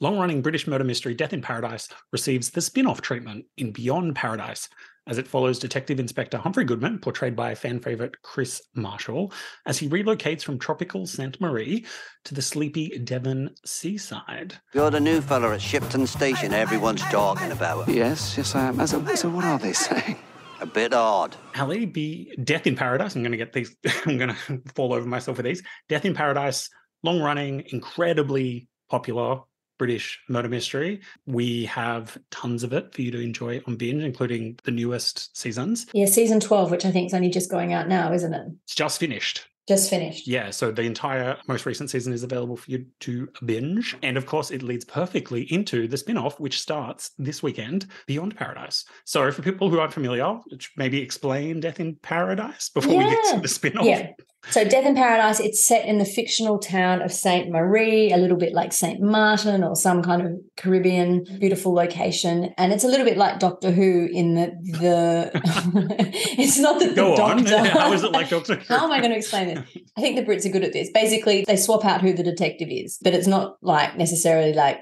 Long 0.05 0.19
running 0.19 0.43
British 0.43 0.67
murder 0.67 0.83
mystery 0.83 1.15
Death 1.15 1.33
in 1.33 1.41
Paradise 1.41 1.89
receives 2.11 2.51
the 2.51 2.61
spin 2.61 2.85
off 2.85 3.01
treatment 3.01 3.43
in 3.57 3.71
Beyond 3.71 4.15
Paradise, 4.15 4.69
as 5.07 5.17
it 5.17 5.27
follows 5.27 5.57
Detective 5.57 5.99
Inspector 5.99 6.37
Humphrey 6.37 6.63
Goodman, 6.63 6.99
portrayed 6.99 7.35
by 7.35 7.55
fan 7.55 7.79
favourite 7.79 8.21
Kris 8.21 8.61
Marshall, 8.75 9.33
as 9.65 9.79
he 9.79 9.89
relocates 9.89 10.43
from 10.43 10.59
tropical 10.59 11.07
Sainte 11.07 11.41
Marie 11.41 11.87
to 12.25 12.35
the 12.35 12.41
sleepy 12.43 12.89
Devon 12.99 13.49
seaside. 13.65 14.53
You're 14.75 14.91
the 14.91 14.99
new 14.99 15.21
fella 15.21 15.55
at 15.55 15.61
Shipton 15.63 16.05
Station 16.05 16.53
everyone's 16.53 17.01
talking 17.01 17.51
about. 17.51 17.89
Yes, 17.89 18.37
yes, 18.37 18.53
I 18.53 18.67
am. 18.67 18.85
So, 18.85 19.03
so 19.15 19.29
what 19.29 19.43
are 19.43 19.57
they 19.57 19.73
saying? 19.73 20.19
A 20.61 20.67
bit 20.67 20.93
odd. 20.93 21.35
Ali, 21.57 21.87
be 21.87 22.31
Death 22.43 22.67
in 22.67 22.75
Paradise. 22.75 23.15
I'm 23.15 23.23
going 23.23 23.31
to 23.31 23.39
get 23.39 23.53
these, 23.53 23.75
I'm 24.05 24.19
going 24.19 24.35
to 24.35 24.61
fall 24.75 24.93
over 24.93 25.07
myself 25.07 25.37
with 25.37 25.47
these. 25.47 25.63
Death 25.89 26.05
in 26.05 26.13
Paradise, 26.13 26.69
long 27.01 27.19
running, 27.21 27.63
incredibly 27.71 28.69
popular 28.87 29.39
British 29.77 30.19
murder 30.29 30.49
mystery. 30.49 31.01
We 31.25 31.65
have 31.65 32.17
tons 32.31 32.63
of 32.63 32.73
it 32.73 32.93
for 32.93 33.01
you 33.01 33.11
to 33.11 33.19
enjoy 33.19 33.61
on 33.67 33.75
binge, 33.75 34.03
including 34.03 34.59
the 34.63 34.71
newest 34.71 35.35
seasons. 35.37 35.85
Yeah, 35.93 36.05
season 36.05 36.39
12, 36.39 36.71
which 36.71 36.85
I 36.85 36.91
think 36.91 37.07
is 37.07 37.13
only 37.13 37.29
just 37.29 37.51
going 37.51 37.73
out 37.73 37.87
now, 37.87 38.13
isn't 38.13 38.33
it? 38.33 38.47
It's 38.63 38.75
just 38.75 38.99
finished. 38.99 39.47
Just 39.67 39.89
finished. 39.89 40.27
Yeah, 40.27 40.51
so 40.51 40.69
the 40.69 40.83
entire 40.83 41.37
most 41.47 41.65
recent 41.65 41.89
season 41.89 42.13
is 42.13 42.21
available 42.21 42.55
for 42.55 42.69
you 42.69 42.85
to 42.99 43.27
binge. 43.45 43.97
And 44.03 44.15
of 44.15 44.27
course, 44.27 44.51
it 44.51 44.61
leads 44.61 44.85
perfectly 44.85 45.51
into 45.51 45.87
the 45.87 45.97
spin 45.97 46.17
off, 46.17 46.39
which 46.39 46.61
starts 46.61 47.11
this 47.17 47.41
weekend, 47.41 47.87
Beyond 48.05 48.35
Paradise. 48.35 48.85
So, 49.05 49.31
for 49.31 49.41
people 49.41 49.71
who 49.71 49.79
aren't 49.79 49.93
familiar, 49.93 50.39
maybe 50.77 51.01
explain 51.01 51.61
Death 51.61 51.79
in 51.79 51.95
Paradise 51.95 52.69
before 52.69 52.93
yeah. 52.93 52.99
we 52.99 53.09
get 53.09 53.35
to 53.35 53.41
the 53.41 53.47
spin 53.47 53.77
off. 53.79 53.87
Yeah. 53.87 54.11
So, 54.51 54.63
Death 54.63 54.85
in 54.85 54.95
Paradise, 54.95 55.39
it's 55.39 55.65
set 55.65 55.85
in 55.85 55.97
the 55.97 56.05
fictional 56.05 56.59
town 56.59 57.01
of 57.01 57.11
Saint 57.11 57.49
Marie, 57.49 58.11
a 58.11 58.17
little 58.17 58.37
bit 58.37 58.53
like 58.53 58.73
Saint 58.73 59.01
Martin 59.01 59.63
or 59.63 59.75
some 59.75 60.01
kind 60.01 60.21
of 60.21 60.33
Caribbean 60.55 61.25
beautiful 61.39 61.73
location. 61.73 62.53
And 62.57 62.71
it's 62.71 62.83
a 62.83 62.87
little 62.87 63.05
bit 63.05 63.17
like 63.17 63.39
Doctor 63.39 63.71
Who 63.71 64.07
in 64.11 64.35
the 64.35 64.47
the. 64.79 65.31
it's 66.37 66.59
not 66.59 66.79
that 66.79 66.95
Go 66.95 67.15
the 67.15 67.21
on. 67.21 67.43
Doctor. 67.43 67.69
How 67.79 67.91
is 67.91 68.03
it 68.03 68.11
like 68.11 68.29
Doctor 68.29 68.55
Who? 68.55 68.73
How 68.73 68.85
am 68.85 68.91
I 68.91 68.99
going 68.99 69.11
to 69.11 69.17
explain 69.17 69.49
it? 69.49 69.57
I 69.97 70.01
think 70.01 70.15
the 70.15 70.23
Brits 70.23 70.45
are 70.45 70.49
good 70.49 70.63
at 70.63 70.73
this. 70.73 70.89
Basically, 70.93 71.43
they 71.45 71.57
swap 71.57 71.83
out 71.83 72.01
who 72.01 72.13
the 72.13 72.23
detective 72.23 72.69
is, 72.69 72.97
but 73.01 73.13
it's 73.13 73.27
not 73.27 73.57
like 73.61 73.97
necessarily 73.97 74.53
like 74.53 74.79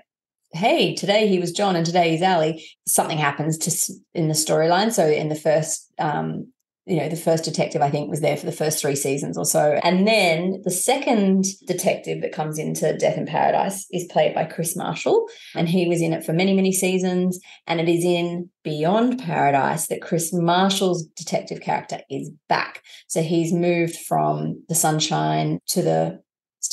hey, 0.54 0.94
today 0.94 1.28
he 1.28 1.40
was 1.40 1.52
John 1.52 1.76
and 1.76 1.86
today 1.86 2.12
he's 2.12 2.22
Ali. 2.22 2.64
Something 2.88 3.18
happens 3.18 3.58
to 3.58 3.94
in 4.14 4.28
the 4.28 4.36
storyline. 4.36 4.94
So 4.94 5.08
in 5.08 5.30
the 5.30 5.36
first 5.36 5.92
um, 5.98 6.53
you 6.86 6.98
know, 6.98 7.08
the 7.08 7.16
first 7.16 7.46
detective, 7.46 7.82
I 7.82 7.90
think, 7.90 8.10
was 8.10 8.20
there 8.20 8.36
for 8.36 8.46
the 8.46 8.52
first 8.52 8.82
three 8.82 8.96
seasons 8.96 9.38
or 9.38 9.46
so. 9.46 9.80
And 9.84 10.06
then 10.06 10.62
the 10.66 10.72
second 10.72 11.46
detective 11.66 12.22
that 12.22 12.34
comes 12.34 12.60
into 12.60 12.98
Death 12.98 13.18
in 13.18 13.26
Paradise 13.26 13.88
is 13.92 14.06
played 14.12 14.36
by 14.36 14.44
Kris 14.44 14.76
Marshall. 14.76 15.26
And 15.56 15.70
he 15.70 15.88
was 15.88 16.02
in 16.02 16.12
it 16.12 16.26
for 16.26 16.34
many, 16.34 16.54
many 16.54 16.74
seasons. 16.74 17.40
And 17.68 17.80
it 17.80 17.88
is 17.88 18.04
in 18.04 18.50
Beyond 18.64 19.20
Paradise 19.20 19.88
that 19.88 20.02
Kris 20.02 20.34
Marshall's 20.34 21.06
detective 21.16 21.62
character 21.62 22.02
is 22.10 22.30
back. 22.50 22.82
So 23.08 23.22
he's 23.22 23.54
moved 23.54 23.96
from 23.96 24.64
the 24.68 24.76
sunshine 24.76 25.60
to 25.68 25.82
the 25.82 26.22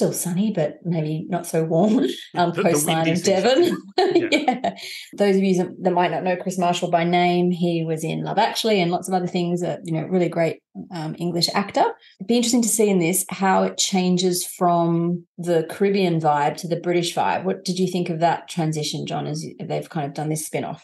still 0.01 0.13
sunny, 0.15 0.51
but 0.51 0.79
maybe 0.83 1.27
not 1.29 1.47
so 1.47 1.63
warm 1.63 2.07
um, 2.35 2.53
coastline 2.53 3.07
of 3.07 3.23
Devon. 3.23 3.77
yeah. 3.99 4.29
yeah. 4.31 4.77
Those 5.13 5.37
of 5.37 5.43
you 5.43 5.77
that 5.83 5.91
might 5.91 6.11
not 6.11 6.25
know 6.25 6.37
Kris 6.37 6.59
Marshall 6.59 6.91
by 6.91 7.05
name, 7.05 7.51
he 7.51 7.85
was 7.85 8.03
in 8.03 8.25
Love 8.25 8.39
Actually 8.39 8.81
and 8.81 8.91
lots 8.91 9.09
of 9.09 9.15
other 9.15 9.27
things. 9.27 9.61
That, 9.61 9.81
you 9.85 9.93
know, 9.93 10.07
really 10.07 10.31
great 10.31 10.63
um, 10.91 11.15
English 11.19 11.51
actor. 11.55 11.85
It'd 12.19 12.29
be 12.29 12.37
interesting 12.37 12.63
to 12.63 12.69
see 12.69 12.89
in 12.89 12.99
this 12.99 13.27
how 13.29 13.63
it 13.65 13.77
changes 13.77 14.47
from 14.47 15.27
the 15.37 15.67
Caribbean 15.69 16.19
vibe 16.19 16.57
to 16.59 16.69
the 16.69 16.81
British 16.81 17.15
vibe. 17.15 17.45
What 17.45 17.67
did 17.67 17.79
you 17.79 17.87
think 17.87 18.09
of 18.09 18.21
that 18.21 18.49
transition, 18.49 19.05
John, 19.05 19.27
as 19.27 19.45
they've 19.63 19.91
kind 19.91 20.07
of 20.07 20.15
done 20.15 20.31
this 20.31 20.47
spin 20.47 20.65
off? 20.65 20.83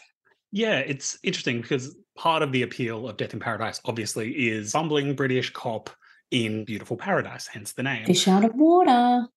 Yeah, 0.51 0.77
it's 0.77 1.17
interesting 1.23 1.61
because 1.61 1.97
part 2.15 2.43
of 2.43 2.51
the 2.51 2.61
appeal 2.61 3.09
of 3.09 3.17
Death 3.17 3.33
in 3.33 3.39
Paradise, 3.39 3.81
obviously, 3.83 4.31
is 4.47 4.73
bumbling 4.73 5.15
British 5.15 5.49
cop 5.49 5.89
in 6.31 6.65
beautiful 6.65 6.97
paradise, 6.97 7.47
hence 7.47 7.73
the 7.73 7.83
name. 7.83 8.05
Fish 8.05 8.27
out 8.27 8.43
of 8.43 8.55
water. 8.55 9.27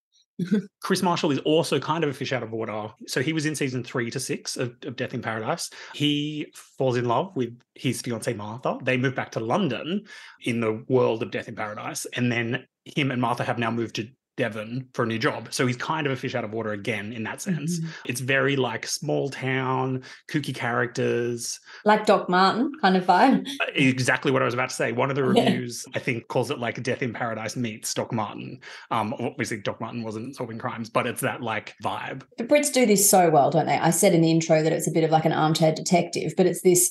Kris 0.82 1.02
Marshall 1.02 1.30
is 1.30 1.38
also 1.40 1.78
kind 1.78 2.04
of 2.04 2.10
a 2.10 2.14
fish 2.14 2.32
out 2.32 2.42
of 2.42 2.50
water. 2.50 2.88
So 3.06 3.20
he 3.22 3.32
was 3.32 3.46
in 3.46 3.54
season 3.54 3.84
three 3.84 4.10
to 4.10 4.20
six 4.20 4.56
of, 4.56 4.74
of, 4.84 4.96
Death 4.96 5.14
in 5.14 5.22
Paradise. 5.22 5.70
He 5.94 6.52
falls 6.54 6.96
in 6.96 7.04
love 7.04 7.34
with 7.36 7.58
his 7.74 8.00
fiancee 8.00 8.32
Martha. 8.32 8.78
They 8.82 8.96
move 8.96 9.14
back 9.14 9.32
to 9.32 9.40
London 9.40 10.04
in 10.44 10.60
the 10.60 10.84
world 10.88 11.22
of 11.22 11.30
Death 11.30 11.48
in 11.48 11.56
Paradise. 11.56 12.06
And 12.14 12.30
then 12.30 12.66
him 12.84 13.10
and 13.10 13.20
Martha 13.20 13.44
have 13.44 13.58
now 13.58 13.70
moved 13.70 13.96
to 13.96 14.08
Devon 14.40 14.88
for 14.94 15.02
a 15.02 15.06
new 15.06 15.18
job. 15.18 15.52
So 15.52 15.66
he's 15.66 15.76
kind 15.76 16.06
of 16.06 16.14
a 16.14 16.16
fish 16.16 16.34
out 16.34 16.44
of 16.44 16.52
water 16.54 16.72
again 16.72 17.12
in 17.12 17.24
that 17.24 17.42
sense. 17.42 17.78
Mm-hmm. 17.78 17.90
It's 18.06 18.22
very 18.22 18.56
like 18.56 18.86
small 18.86 19.28
town, 19.28 20.02
kooky 20.32 20.54
characters. 20.54 21.60
Like 21.84 22.06
Doc 22.06 22.30
Martin 22.30 22.72
kind 22.80 22.96
of 22.96 23.04
vibe. 23.04 23.46
Uh, 23.60 23.66
exactly 23.74 24.32
what 24.32 24.40
I 24.40 24.46
was 24.46 24.54
about 24.54 24.70
to 24.70 24.74
say. 24.74 24.92
One 24.92 25.10
of 25.10 25.16
the 25.16 25.24
reviews, 25.24 25.84
yeah. 25.86 25.98
I 25.98 26.00
think, 26.00 26.28
calls 26.28 26.50
it 26.50 26.58
like 26.58 26.82
Death 26.82 27.02
in 27.02 27.12
Paradise 27.12 27.54
meets 27.54 27.92
Doc 27.92 28.14
Martin. 28.14 28.60
Um, 28.90 29.12
obviously, 29.20 29.58
Doc 29.58 29.78
Martin 29.78 30.02
wasn't 30.02 30.34
solving 30.36 30.58
crimes, 30.58 30.88
but 30.88 31.06
it's 31.06 31.20
that 31.20 31.42
like 31.42 31.74
vibe. 31.84 32.22
The 32.38 32.44
Brits 32.44 32.72
do 32.72 32.86
this 32.86 33.08
so 33.10 33.28
well, 33.28 33.50
don't 33.50 33.66
they? 33.66 33.76
I 33.76 33.90
said 33.90 34.14
in 34.14 34.22
the 34.22 34.30
intro 34.30 34.62
that 34.62 34.72
it's 34.72 34.88
a 34.88 34.92
bit 34.92 35.04
of 35.04 35.10
like 35.10 35.26
an 35.26 35.32
armchair 35.32 35.74
detective, 35.74 36.32
but 36.34 36.46
it's 36.46 36.62
this 36.62 36.90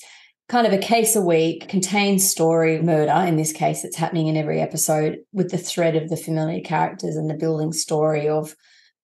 kind 0.49 0.65
of 0.65 0.73
a 0.73 0.79
case 0.79 1.15
a 1.15 1.21
week, 1.21 1.69
contained 1.69 2.21
story, 2.21 2.81
murder. 2.81 3.13
In 3.27 3.37
this 3.37 3.53
case, 3.53 3.85
it's 3.85 3.95
happening 3.95 4.27
in 4.27 4.35
every 4.35 4.59
episode 4.59 5.19
with 5.31 5.51
the 5.51 5.59
thread 5.59 5.95
of 5.95 6.09
the 6.09 6.17
familiar 6.17 6.59
characters 6.61 7.15
and 7.15 7.29
the 7.29 7.35
building 7.35 7.71
story 7.71 8.27
of 8.27 8.55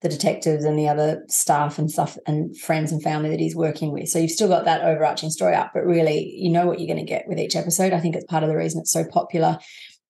the 0.02 0.10
detectives 0.10 0.66
and 0.66 0.78
the 0.78 0.88
other 0.88 1.24
staff 1.30 1.78
and 1.78 1.90
stuff 1.90 2.18
and 2.28 2.58
friends 2.58 2.92
and 2.92 3.02
family 3.02 3.30
that 3.30 3.40
he's 3.40 3.56
working 3.56 3.92
with. 3.92 4.10
So 4.10 4.20
you've 4.20 4.32
still 4.32 4.48
got 4.48 4.66
that 4.66 4.84
overarching 4.84 5.30
story 5.30 5.54
up, 5.56 5.72
but 5.74 5.86
really 5.86 6.34
you 6.36 6.52
know 6.52 6.66
what 6.66 6.80
you're 6.80 6.94
going 6.94 7.06
to 7.06 7.10
get 7.10 7.28
with 7.28 7.40
each 7.40 7.56
episode. 7.56 7.94
I 7.94 8.00
think 8.00 8.16
it's 8.16 8.26
part 8.26 8.44
of 8.44 8.50
the 8.50 8.58
reason 8.58 8.82
it's 8.82 8.92
so 8.92 9.06
popular. 9.06 9.60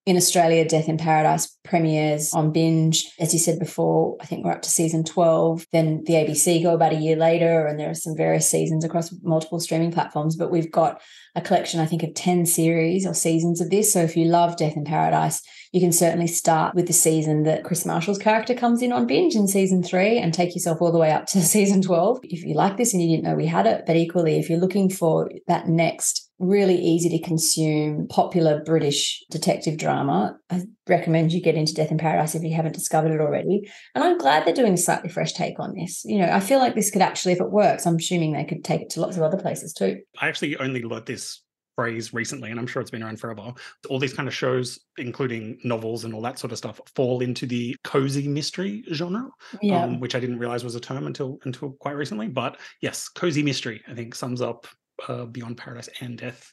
In 0.06 0.18
Australia, 0.18 0.64
Death 0.68 0.88
in 0.88 1.00
Paradise 1.00 1.58
premieres 1.64 2.32
on 2.32 2.52
binge. 2.52 3.12
As 3.20 3.34
you 3.34 3.40
said 3.40 3.58
before, 3.58 4.16
I 4.22 4.28
think 4.28 4.46
we're 4.46 4.52
up 4.52 4.62
to 4.62 4.70
season 4.70 5.04
12. 5.04 5.66
Then 5.72 6.04
the 6.06 6.14
ABC 6.14 6.62
go 6.62 6.76
about 6.76 6.94
a 6.94 6.98
year 6.98 7.16
later, 7.16 7.66
and 7.66 7.80
there 7.80 7.90
are 7.90 7.96
some 7.96 8.16
various 8.16 8.48
seasons 8.48 8.86
across 8.86 9.12
multiple 9.24 9.60
streaming 9.60 9.92
platforms. 9.92 10.36
But 10.36 10.52
we've 10.52 10.72
got 10.72 11.02
a 11.34 11.42
collection, 11.42 11.80
I 11.80 11.88
think, 11.88 12.04
of 12.04 12.14
10 12.14 12.46
series 12.46 13.08
or 13.08 13.16
seasons 13.16 13.60
of 13.62 13.72
this. 13.72 13.92
So 13.92 14.02
if 14.02 14.16
you 14.16 14.26
love 14.26 14.58
Death 14.58 14.78
in 14.78 14.86
Paradise, 14.86 15.42
you 15.72 15.82
can 15.82 15.92
certainly 15.92 16.28
start 16.28 16.76
with 16.76 16.86
the 16.86 16.94
season 16.94 17.42
that 17.44 17.64
Kris 17.64 17.84
Marshall's 17.84 18.20
character 18.20 18.54
comes 18.54 18.84
in 18.84 18.92
on 18.92 19.08
binge 19.08 19.34
in 19.34 19.48
season 19.48 19.82
three 19.82 20.20
and 20.20 20.32
take 20.32 20.54
yourself 20.54 20.84
all 20.84 20.92
the 20.92 21.00
way 21.00 21.12
up 21.12 21.26
to 21.28 21.42
season 21.44 21.82
12 21.82 22.20
if 22.26 22.44
you 22.44 22.54
like 22.54 22.78
this 22.78 22.94
and 22.94 23.02
you 23.02 23.10
didn't 23.10 23.24
know 23.24 23.36
we 23.36 23.48
had 23.48 23.66
it. 23.66 23.86
But 23.88 23.96
equally, 23.96 24.38
if 24.38 24.52
you're 24.52 24.60
looking 24.60 24.88
for 24.88 25.32
that 25.48 25.68
next 25.68 26.25
really 26.40 26.76
easy 26.76 27.10
to 27.10 27.20
consume 27.24 28.08
popular 28.08 28.62
British 28.66 29.24
detective 29.32 29.78
drama, 29.78 30.38
I 30.50 30.64
recommend 30.88 31.32
you 31.32 31.42
get 31.42 31.56
into 31.56 31.74
Death 31.74 31.92
in 31.92 31.98
Paradise 31.98 32.36
if 32.36 32.44
you 32.44 32.54
haven't 32.54 32.74
discovered 32.74 33.12
it 33.14 33.22
already. 33.22 33.70
And 33.94 34.04
I'm 34.04 34.18
glad 34.18 34.46
they're 34.46 34.54
doing 34.54 34.74
a 34.74 34.78
slightly 34.78 35.10
fresh 35.10 35.34
take 35.34 35.60
on 35.60 35.76
this. 35.76 36.04
You 36.06 36.20
know, 36.20 36.30
I 36.30 36.40
feel 36.40 36.60
like 36.60 36.76
this 36.76 36.92
could 36.92 37.02
actually, 37.02 37.34
if 37.34 37.40
it 37.42 37.52
works, 37.52 37.86
I'm 37.86 37.96
assuming 37.96 38.34
they 38.34 38.44
could 38.44 38.64
take 38.64 38.82
it 38.82 38.90
to 38.92 39.02
lots 39.02 39.18
of 39.18 39.24
other 39.24 39.38
places 39.38 39.74
too. 39.74 40.02
I 40.20 40.28
actually 40.28 40.58
only 40.58 40.84
learned 40.84 41.06
this 41.06 41.42
phrase 41.76 42.14
recently, 42.14 42.52
and 42.52 42.60
I'm 42.60 42.68
sure 42.68 42.82
it's 42.82 42.92
been 42.92 43.04
around 43.04 43.20
for 43.20 43.32
a 43.32 43.36
while. 43.36 43.58
All 43.90 44.00
these 44.00 44.14
kind 44.14 44.30
of 44.30 44.34
shows, 44.34 44.80
including 44.98 45.58
novels 45.66 46.06
and 46.06 46.14
all 46.14 46.22
that 46.22 46.40
sort 46.40 46.52
of 46.54 46.58
stuff, 46.58 46.80
fall 46.96 47.22
into 47.22 47.46
the 47.46 47.76
cozy 47.84 48.28
mystery 48.30 48.84
genre, 48.94 49.28
Yeah. 49.62 49.84
um, 49.84 50.00
which 50.00 50.16
I 50.16 50.20
didn't 50.22 50.40
realize 50.40 50.64
was 50.64 50.76
a 50.76 50.80
term 50.80 51.06
until 51.06 51.38
until 51.44 51.72
quite 51.82 51.98
recently. 51.98 52.28
But 52.30 52.58
yes, 52.82 53.10
cozy 53.10 53.44
mystery, 53.44 53.82
I 53.90 53.94
think 53.94 54.16
sums 54.16 54.42
up 54.42 54.68
uh, 55.08 55.26
Beyond 55.26 55.58
Paradise 55.58 55.90
and 56.02 56.18
Death, 56.18 56.52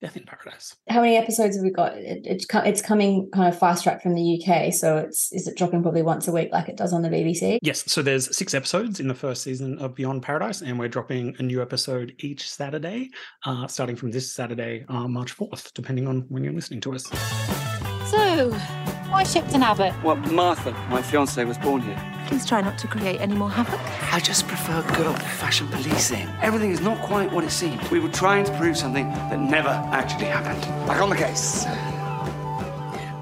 Death 0.00 0.16
in 0.16 0.24
Paradise. 0.24 0.76
How 0.88 1.00
many 1.00 1.16
episodes 1.16 1.56
have 1.56 1.64
we 1.64 1.70
got? 1.70 1.96
It, 1.96 2.22
it's 2.24 2.44
co- 2.46 2.60
it's 2.60 2.80
coming 2.80 3.28
kind 3.32 3.52
of 3.52 3.58
fast 3.58 3.82
track 3.82 4.02
from 4.02 4.14
the 4.14 4.42
UK, 4.42 4.72
so 4.72 4.98
it's 4.98 5.32
is 5.32 5.48
it 5.48 5.56
dropping 5.56 5.82
probably 5.82 6.02
once 6.02 6.28
a 6.28 6.32
week 6.32 6.50
like 6.52 6.68
it 6.68 6.76
does 6.76 6.92
on 6.92 7.02
the 7.02 7.08
BBC? 7.08 7.58
Yes, 7.62 7.90
so 7.90 8.02
there's 8.02 8.36
six 8.36 8.54
episodes 8.54 9.00
in 9.00 9.08
the 9.08 9.14
first 9.14 9.42
season 9.42 9.78
of 9.78 9.94
Beyond 9.94 10.22
Paradise, 10.22 10.62
and 10.62 10.78
we're 10.78 10.88
dropping 10.88 11.34
a 11.38 11.42
new 11.42 11.60
episode 11.60 12.14
each 12.18 12.48
Saturday, 12.48 13.10
uh, 13.44 13.66
starting 13.66 13.96
from 13.96 14.10
this 14.10 14.32
Saturday, 14.32 14.84
uh, 14.88 15.08
March 15.08 15.36
4th, 15.36 15.72
depending 15.74 16.06
on 16.06 16.26
when 16.28 16.44
you're 16.44 16.52
listening 16.52 16.80
to 16.82 16.94
us. 16.94 17.04
So, 18.10 18.56
why 19.10 19.24
Shipton 19.24 19.62
Abbott? 19.62 19.94
Well, 20.02 20.16
Martha, 20.16 20.72
my 20.90 21.02
fiance, 21.02 21.42
was 21.44 21.58
born 21.58 21.82
here. 21.82 22.00
Please 22.26 22.44
try 22.44 22.60
not 22.60 22.76
to 22.78 22.86
create 22.86 23.20
any 23.20 23.34
more 23.34 23.50
havoc. 23.50 23.80
I 24.12 24.20
just 24.20 24.46
prefer 24.46 24.82
good 24.94 25.06
old 25.06 25.22
fashioned 25.22 25.70
policing. 25.70 26.28
Everything 26.42 26.70
is 26.70 26.80
not 26.80 27.00
quite 27.02 27.32
what 27.32 27.44
it 27.44 27.50
seems. 27.50 27.90
We 27.90 28.00
were 28.00 28.10
trying 28.10 28.44
to 28.44 28.56
prove 28.58 28.76
something 28.76 29.08
that 29.08 29.40
never 29.40 29.68
actually 29.68 30.26
happened. 30.26 30.60
Back 30.86 31.00
on 31.00 31.10
the 31.10 31.16
case. 31.16 31.64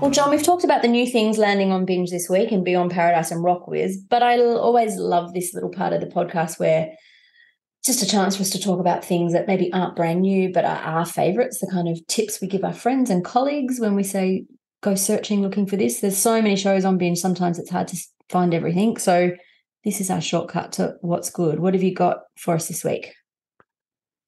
Well, 0.00 0.10
John, 0.10 0.30
we've 0.30 0.42
talked 0.42 0.64
about 0.64 0.82
the 0.82 0.88
new 0.88 1.06
things 1.06 1.38
landing 1.38 1.72
on 1.72 1.84
binge 1.84 2.10
this 2.10 2.28
week 2.28 2.52
and 2.52 2.64
Beyond 2.64 2.90
Paradise 2.90 3.30
and 3.30 3.42
Rockwiz, 3.44 3.94
but 4.10 4.22
I 4.22 4.38
always 4.38 4.96
love 4.96 5.32
this 5.32 5.54
little 5.54 5.70
part 5.70 5.92
of 5.92 6.00
the 6.00 6.06
podcast 6.06 6.58
where 6.58 6.88
it's 7.78 7.86
just 7.86 8.02
a 8.02 8.06
chance 8.06 8.36
for 8.36 8.42
us 8.42 8.50
to 8.50 8.60
talk 8.60 8.78
about 8.78 9.04
things 9.04 9.32
that 9.32 9.46
maybe 9.46 9.72
aren't 9.72 9.96
brand 9.96 10.20
new, 10.20 10.52
but 10.52 10.64
are 10.64 10.76
our 10.76 11.06
favorites, 11.06 11.60
the 11.60 11.70
kind 11.72 11.88
of 11.88 12.06
tips 12.08 12.40
we 12.40 12.48
give 12.48 12.64
our 12.64 12.74
friends 12.74 13.08
and 13.08 13.24
colleagues 13.24 13.80
when 13.80 13.94
we 13.94 14.02
say, 14.02 14.44
go 14.86 14.94
searching, 14.94 15.42
looking 15.42 15.66
for 15.66 15.76
this. 15.76 16.00
There's 16.00 16.16
so 16.16 16.40
many 16.40 16.56
shows 16.56 16.84
on 16.84 16.96
binge, 16.96 17.18
sometimes 17.18 17.58
it's 17.58 17.70
hard 17.70 17.88
to 17.88 17.96
find 18.30 18.54
everything. 18.54 18.96
So, 18.96 19.32
this 19.84 20.00
is 20.00 20.10
our 20.10 20.20
shortcut 20.20 20.72
to 20.72 20.94
what's 21.00 21.30
good. 21.30 21.60
What 21.60 21.74
have 21.74 21.82
you 21.82 21.94
got 21.94 22.22
for 22.38 22.54
us 22.54 22.66
this 22.66 22.82
week? 22.82 23.14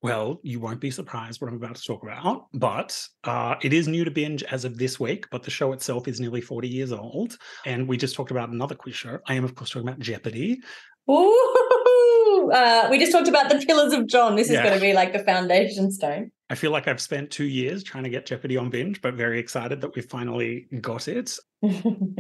Well, 0.03 0.39
you 0.45 0.61
won't 0.61 0.81
be 0.81 0.93
surprised 0.93 1.41
what 1.41 1.49
I'm 1.49 1.57
about 1.57 1.75
to 1.75 1.83
talk 1.83 2.05
about, 2.05 2.47
but 2.55 3.01
uh, 3.25 3.57
it 3.63 3.73
is 3.73 3.89
new 3.89 4.05
to 4.05 4.11
binge 4.13 4.45
as 4.45 4.65
of 4.65 4.79
this 4.79 5.01
week, 5.01 5.27
but 5.33 5.43
the 5.43 5.51
show 5.51 5.73
itself 5.73 6.07
is 6.07 6.21
nearly 6.21 6.41
40 6.41 6.69
years 6.69 6.93
old. 6.93 7.37
And 7.67 7.89
we 7.89 7.97
just 7.97 8.15
talked 8.15 8.31
about 8.31 8.51
another 8.51 8.77
quiz 8.77 8.95
show. 8.95 9.19
I 9.27 9.35
am, 9.35 9.45
of 9.45 9.57
course, 9.57 9.71
talking 9.71 9.89
about 9.89 9.99
Jeopardy. 9.99 10.61
Ooh, 11.11 12.51
uh, 12.55 12.87
we 12.89 13.01
just 13.01 13.11
talked 13.11 13.27
about 13.27 13.51
the 13.51 13.59
pillars 13.67 13.93
of 13.93 14.07
John. 14.07 14.37
This 14.37 14.49
is 14.49 14.55
Yeah. 14.55 14.63
going 14.63 14.75
to 14.77 14.81
be 14.81 14.93
like 14.93 15.13
the 15.13 15.25
foundation 15.25 15.91
stone. 15.91 16.31
I 16.51 16.55
feel 16.55 16.71
like 16.71 16.89
I've 16.89 17.01
spent 17.01 17.31
two 17.31 17.45
years 17.45 17.83
trying 17.83 18.05
to 18.05 18.11
get 18.11 18.27
Jeopardy 18.27 18.57
on 18.57 18.71
binge, 18.71 19.03
but 19.03 19.15
very 19.15 19.39
excited 19.39 19.81
that 19.81 19.95
we 19.95 20.03
finally 20.03 20.67
got 20.81 21.09
it. 21.09 21.37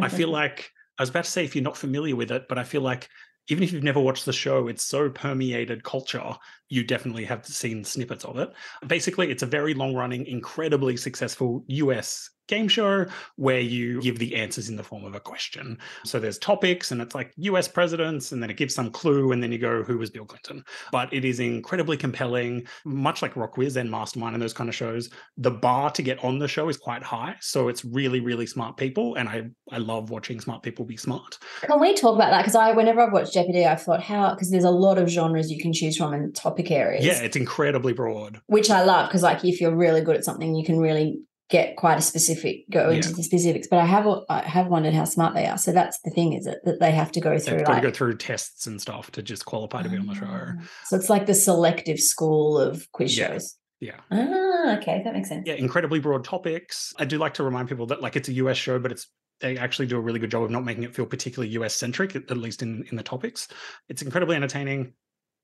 I 0.00 0.08
feel 0.08 0.28
like 0.30 0.70
I 0.99 1.02
was 1.02 1.11
about 1.11 1.25
to 1.25 1.30
say 1.30 1.44
if 1.44 1.54
you're 1.54 1.64
not 1.64 1.76
familiar 1.76 2.14
with 2.14 2.30
it, 2.30 2.47
but 2.49 2.58
I 2.58 2.64
feel 2.64 2.82
like 2.82 3.08
even 3.49 3.64
if 3.64 3.73
you've 3.73 3.82
never 3.82 4.00
watched 4.00 4.26
the 4.26 4.32
show, 4.32 4.68
it's 4.68 4.85
so 4.85 5.08
permeated 5.08 5.82
culture, 5.82 6.35
you 6.68 6.85
definitely 6.85 7.25
have 7.25 7.47
seen 7.47 7.82
snippets 7.82 8.25
of 8.25 8.38
it. 8.38 8.52
Basically, 8.87 9.30
it's 9.30 9.42
a 9.42 9.47
very 9.47 9.73
long 9.73 9.94
running, 9.94 10.26
incredibly 10.26 10.97
successful 10.99 11.64
US 11.66 12.28
game 12.49 12.69
show 12.69 13.07
where 13.37 13.61
you 13.61 14.00
give 14.00 14.19
the 14.19 14.35
answers 14.35 14.69
in 14.69 14.76
the 14.76 14.83
form 14.83 15.05
of 15.05 15.14
a 15.14 15.21
question. 15.21 15.78
So 16.05 16.19
there's 16.19 16.38
topics 16.38 16.90
and 16.90 17.00
it's 17.00 17.14
like 17.14 17.33
US 17.37 17.69
presidents, 17.69 18.33
and 18.33 18.43
then 18.43 18.50
it 18.50 18.57
gives 18.57 18.75
some 18.75 18.90
clue, 18.90 19.33
and 19.33 19.43
then 19.43 19.52
you 19.52 19.59
go, 19.59 19.83
who 19.83 19.99
was 19.99 20.11
Bill 20.11 20.25
Clinton? 20.25 20.64
But 20.90 21.12
it 21.12 21.25
is 21.25 21.40
incredibly 21.40 21.97
compelling, 21.97 22.67
much 22.85 23.23
like 23.23 23.35
Rockwiz 23.35 23.76
and 23.76 23.90
Mastermind 23.90 24.35
and 24.35 24.43
those 24.43 24.55
kind 24.55 24.69
of 24.69 24.75
shows. 24.75 25.11
The 25.37 25.50
bar 25.50 25.90
to 25.93 26.02
get 26.02 26.23
on 26.25 26.38
the 26.38 26.49
show 26.49 26.69
is 26.69 26.76
quite 26.76 27.02
high. 27.02 27.37
So 27.40 27.69
it's 27.69 27.85
really, 27.85 28.21
really 28.21 28.47
smart 28.47 28.76
people. 28.76 29.14
And 29.14 29.28
I, 29.28 29.49
I 29.71 29.78
love 29.78 30.11
watching 30.11 30.40
smart 30.40 30.62
people 30.62 30.85
be 30.85 30.97
smart. 30.97 31.38
Can 31.62 31.81
we 31.81 31.95
talk 31.95 32.14
about 32.17 32.31
that? 32.31 32.43
Because 32.43 32.55
I, 32.55 32.73
whenever 32.73 33.00
I've 33.00 33.12
watched 33.12 33.35
Jeopardy, 33.35 33.64
I've 33.64 33.83
thought 33.83 34.02
how 34.02 34.35
because 34.35 34.50
there's 34.50 34.64
a 34.64 34.71
lot 34.71 34.99
of 34.99 35.09
genres 35.09 35.50
you 35.50 35.61
can 35.61 35.73
choose 35.73 35.97
from 35.97 36.12
and 36.14 36.35
topic 36.35 36.71
areas. 36.71 37.05
Yeah, 37.05 37.21
it's 37.21 37.37
incredibly 37.37 37.93
broad. 37.93 38.40
which 38.47 38.71
I 38.71 38.83
love 38.85 39.09
because 39.09 39.23
like 39.23 39.45
if 39.45 39.61
you're 39.61 39.75
really 39.75 40.00
good 40.00 40.17
at 40.17 40.25
something, 40.25 40.55
you 40.55 40.64
can 40.64 40.78
really 40.78 41.21
get 41.49 41.76
quite 41.76 41.99
a 41.99 42.02
specific 42.02 42.64
go 42.71 42.90
into 42.90 43.09
Yeah. 43.09 43.14
the 43.17 43.23
specifics. 43.23 43.67
But 43.69 43.78
I 43.78 43.87
have 43.87 44.07
I 44.28 44.43
have 44.43 44.67
wondered 44.69 44.95
how 44.95 45.05
smart 45.05 45.35
they 45.35 45.47
are. 45.47 45.59
So 45.59 45.73
that's 45.73 45.99
the 46.05 46.11
thing, 46.11 46.35
is 46.35 46.47
it 46.47 46.59
that 46.64 46.81
they 46.81 46.90
have 46.93 47.11
to 47.12 47.21
go 47.21 47.38
through 47.38 47.59
like 47.64 47.83
to 47.83 47.88
go 47.88 47.90
through 47.90 48.17
tests 48.19 48.67
and 48.67 48.81
stuff 48.81 49.11
to 49.12 49.23
just 49.23 49.45
qualify 49.45 49.83
to 49.83 49.88
be 49.88 49.97
on 49.97 50.07
the 50.07 50.14
show. 50.14 50.26
Ah. 50.28 50.52
So 50.87 50.97
it's 50.97 51.09
like 51.11 51.26
the 51.26 51.35
selective 51.35 51.99
school 51.99 52.59
of 52.59 52.87
quiz 52.93 53.17
Yeah. 53.17 53.28
shows. 53.28 53.57
Yeah. 53.81 54.00
Ah, 54.11 54.76
okay, 54.78 55.02
that 55.05 55.14
makes 55.14 55.28
sense. 55.28 55.45
Yeah, 55.47 55.55
incredibly 55.55 56.00
broad 56.00 56.25
topics. 56.25 56.93
I 56.99 57.05
do 57.05 57.17
like 57.19 57.35
to 57.35 57.45
remind 57.45 57.69
people 57.69 57.87
that 57.87 58.02
like 58.02 58.17
it's 58.17 58.28
a 58.28 58.33
US 58.35 58.57
show, 58.57 58.78
but 58.78 58.93
it's 58.93 59.07
they 59.40 59.57
actually 59.57 59.87
do 59.87 59.97
a 59.97 60.00
really 60.00 60.19
good 60.19 60.33
job 60.33 60.43
of 60.43 60.50
not 60.50 60.64
making 60.64 60.83
it 60.83 60.95
feel 60.97 61.07
particularly 61.07 61.50
US 61.55 61.75
centric, 61.76 62.17
at 62.17 62.28
at 62.31 62.37
least 62.37 62.61
in 62.62 62.85
in 62.90 62.97
the 62.97 63.05
topics. 63.05 63.47
It's 63.88 64.02
incredibly 64.02 64.35
entertaining. 64.37 64.93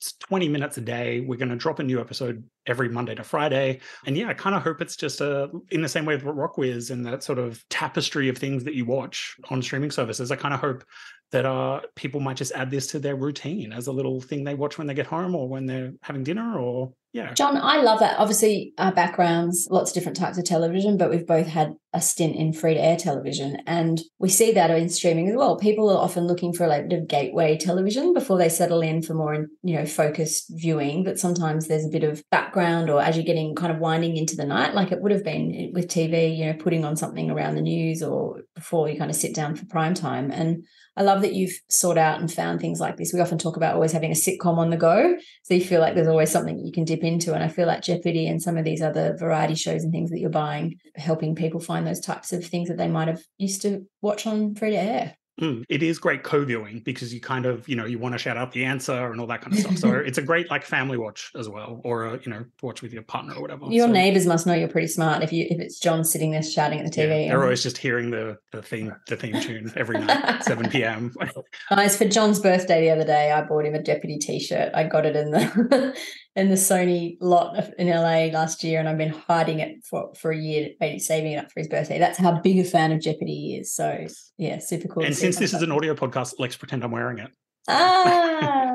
It's 0.00 0.12
20 0.14 0.48
minutes 0.48 0.76
a 0.76 0.80
day. 0.80 1.20
We're 1.20 1.38
going 1.38 1.48
to 1.48 1.56
drop 1.56 1.78
a 1.78 1.82
new 1.82 2.00
episode 2.00 2.44
every 2.66 2.88
Monday 2.88 3.14
to 3.14 3.24
Friday. 3.24 3.80
And 4.06 4.16
yeah, 4.16 4.28
I 4.28 4.34
kind 4.34 4.54
of 4.54 4.62
hope 4.62 4.80
it's 4.80 4.96
just 4.96 5.20
a, 5.20 5.50
in 5.70 5.82
the 5.82 5.88
same 5.88 6.04
way 6.04 6.16
that 6.16 6.24
Rockwiz 6.24 6.90
and 6.90 7.06
that 7.06 7.22
sort 7.22 7.38
of 7.38 7.62
tapestry 7.70 8.28
of 8.28 8.36
things 8.36 8.64
that 8.64 8.74
you 8.74 8.84
watch 8.84 9.36
on 9.50 9.62
streaming 9.62 9.90
services. 9.90 10.30
I 10.30 10.36
kind 10.36 10.52
of 10.52 10.60
hope 10.60 10.84
that 11.32 11.46
uh, 11.46 11.80
people 11.96 12.20
might 12.20 12.36
just 12.36 12.52
add 12.52 12.70
this 12.70 12.88
to 12.88 12.98
their 12.98 13.16
routine 13.16 13.72
as 13.72 13.86
a 13.86 13.92
little 13.92 14.20
thing 14.20 14.44
they 14.44 14.54
watch 14.54 14.78
when 14.78 14.86
they 14.86 14.94
get 14.94 15.06
home 15.06 15.34
or 15.34 15.48
when 15.48 15.66
they're 15.66 15.92
having 16.02 16.22
dinner 16.22 16.58
or 16.58 16.92
yeah. 17.14 17.32
John, 17.32 17.56
I 17.56 17.76
love 17.76 18.00
that. 18.00 18.18
Obviously, 18.18 18.74
our 18.76 18.90
backgrounds, 18.90 19.68
lots 19.70 19.92
of 19.92 19.94
different 19.94 20.16
types 20.16 20.36
of 20.36 20.44
television, 20.44 20.98
but 20.98 21.10
we've 21.10 21.24
both 21.24 21.46
had 21.46 21.76
a 21.92 22.00
stint 22.00 22.34
in 22.34 22.52
free 22.52 22.74
to 22.74 22.80
air 22.80 22.96
television. 22.96 23.58
And 23.68 24.00
we 24.18 24.28
see 24.28 24.50
that 24.50 24.72
in 24.72 24.88
streaming 24.88 25.28
as 25.28 25.36
well. 25.36 25.56
People 25.56 25.88
are 25.90 26.02
often 26.02 26.26
looking 26.26 26.52
for 26.52 26.64
a 26.64 26.82
bit 26.82 26.98
of 26.98 27.06
gateway 27.06 27.56
television 27.56 28.14
before 28.14 28.36
they 28.36 28.48
settle 28.48 28.80
in 28.80 29.00
for 29.00 29.14
more, 29.14 29.46
you 29.62 29.76
know, 29.76 29.86
focused 29.86 30.46
viewing. 30.50 31.04
But 31.04 31.20
sometimes 31.20 31.68
there's 31.68 31.86
a 31.86 31.88
bit 31.88 32.02
of 32.02 32.20
background 32.32 32.90
or 32.90 33.00
as 33.00 33.14
you're 33.14 33.24
getting 33.24 33.54
kind 33.54 33.72
of 33.72 33.78
winding 33.78 34.16
into 34.16 34.34
the 34.34 34.44
night, 34.44 34.74
like 34.74 34.90
it 34.90 35.00
would 35.00 35.12
have 35.12 35.22
been 35.22 35.70
with 35.72 35.86
TV, 35.86 36.36
you 36.36 36.46
know, 36.46 36.54
putting 36.54 36.84
on 36.84 36.96
something 36.96 37.30
around 37.30 37.54
the 37.54 37.62
news 37.62 38.02
or 38.02 38.42
before 38.56 38.88
you 38.88 38.98
kind 38.98 39.10
of 39.10 39.16
sit 39.16 39.36
down 39.36 39.54
for 39.54 39.66
prime 39.66 39.94
time. 39.94 40.32
And 40.32 40.64
I 40.96 41.02
love 41.02 41.22
that 41.22 41.34
you've 41.34 41.56
sought 41.68 41.98
out 41.98 42.20
and 42.20 42.32
found 42.32 42.60
things 42.60 42.80
like 42.80 42.96
this. 42.96 43.12
We 43.12 43.20
often 43.20 43.38
talk 43.38 43.56
about 43.56 43.74
always 43.74 43.92
having 43.92 44.10
a 44.10 44.14
sitcom 44.14 44.58
on 44.58 44.70
the 44.70 44.76
go. 44.76 45.16
So 45.44 45.54
you 45.54 45.60
feel 45.60 45.80
like 45.80 45.94
there's 45.94 46.08
always 46.08 46.30
something 46.30 46.58
you 46.58 46.72
can 46.72 46.84
dip 46.84 47.03
into. 47.04 47.34
And 47.34 47.42
I 47.42 47.48
feel 47.48 47.66
like 47.66 47.82
Jeopardy 47.82 48.26
and 48.26 48.42
some 48.42 48.56
of 48.56 48.64
these 48.64 48.82
other 48.82 49.16
variety 49.16 49.54
shows 49.54 49.84
and 49.84 49.92
things 49.92 50.10
that 50.10 50.20
you're 50.20 50.30
buying, 50.30 50.78
helping 50.96 51.34
people 51.34 51.60
find 51.60 51.86
those 51.86 52.00
types 52.00 52.32
of 52.32 52.44
things 52.44 52.68
that 52.68 52.78
they 52.78 52.88
might 52.88 53.08
have 53.08 53.22
used 53.38 53.62
to 53.62 53.86
watch 54.02 54.26
on 54.26 54.54
free 54.54 54.70
to 54.70 54.76
air. 54.76 55.16
Mm, 55.40 55.64
it 55.68 55.82
is 55.82 55.98
great 55.98 56.22
co-viewing 56.22 56.80
because 56.84 57.12
you 57.12 57.20
kind 57.20 57.44
of 57.44 57.68
you 57.68 57.74
know 57.74 57.86
you 57.86 57.98
want 57.98 58.12
to 58.12 58.18
shout 58.18 58.36
out 58.36 58.52
the 58.52 58.64
answer 58.64 59.10
and 59.10 59.20
all 59.20 59.26
that 59.26 59.40
kind 59.42 59.52
of 59.52 59.58
stuff. 59.58 59.78
So 59.78 59.92
it's 60.06 60.16
a 60.16 60.22
great 60.22 60.48
like 60.48 60.64
family 60.64 60.96
watch 60.96 61.32
as 61.36 61.48
well, 61.48 61.80
or 61.82 62.06
uh, 62.06 62.18
you 62.24 62.30
know 62.30 62.44
watch 62.62 62.82
with 62.82 62.92
your 62.92 63.02
partner 63.02 63.34
or 63.34 63.42
whatever. 63.42 63.66
Your 63.68 63.88
So, 63.88 63.92
neighbors 63.92 64.26
must 64.26 64.46
know 64.46 64.54
you're 64.54 64.68
pretty 64.68 64.86
smart 64.86 65.24
if 65.24 65.32
you 65.32 65.44
if 65.50 65.58
it's 65.58 65.80
John 65.80 66.04
sitting 66.04 66.30
there 66.30 66.40
shouting 66.44 66.78
at 66.78 66.92
the 66.92 66.96
yeah, 67.00 67.08
TV. 67.08 67.28
they're 67.30 67.42
always 67.42 67.64
just 67.64 67.78
hearing 67.78 68.12
the 68.12 68.38
the 68.52 68.62
theme 68.62 68.94
the 69.08 69.16
theme 69.16 69.40
tune 69.40 69.72
every 69.74 69.98
night, 69.98 70.44
seven 70.44 70.70
p.m. 70.70 71.12
Guys, 71.70 71.96
for 71.98 72.04
John's 72.04 72.38
birthday 72.38 72.82
the 72.82 72.90
other 72.90 73.04
day, 73.04 73.32
I 73.32 73.42
bought 73.42 73.66
him 73.66 73.74
a 73.74 73.82
Jeopardy 73.82 74.18
T-shirt. 74.18 74.70
I 74.72 74.84
got 74.84 75.04
it 75.04 75.16
in 75.16 75.32
the 75.32 75.98
in 76.36 76.48
the 76.48 76.56
Sony 76.56 77.16
lot 77.20 77.56
in 77.78 77.88
LA 77.88 78.26
last 78.36 78.64
year, 78.64 78.80
and 78.80 78.88
I've 78.88 78.98
been 78.98 79.12
hiding 79.12 79.60
it 79.60 79.84
for, 79.84 80.12
for 80.14 80.32
a 80.32 80.36
year, 80.36 80.70
saving 80.98 81.32
it 81.32 81.36
up 81.36 81.52
for 81.52 81.60
his 81.60 81.68
birthday. 81.68 81.98
That's 81.98 82.18
how 82.18 82.40
big 82.40 82.58
a 82.58 82.64
fan 82.64 82.90
of 82.92 83.00
Jeopardy 83.00 83.34
he 83.34 83.56
is. 83.56 83.72
So 83.72 84.06
yeah, 84.36 84.58
super 84.58 84.88
cool. 84.88 85.04
and 85.04 85.16
since 85.16 85.36
this 85.36 85.54
is 85.54 85.62
an 85.62 85.70
audio 85.70 85.94
podcast, 85.94 86.34
let's 86.38 86.56
pretend 86.56 86.82
I'm 86.82 86.90
wearing 86.90 87.18
it. 87.18 87.30
ah, 87.68 88.74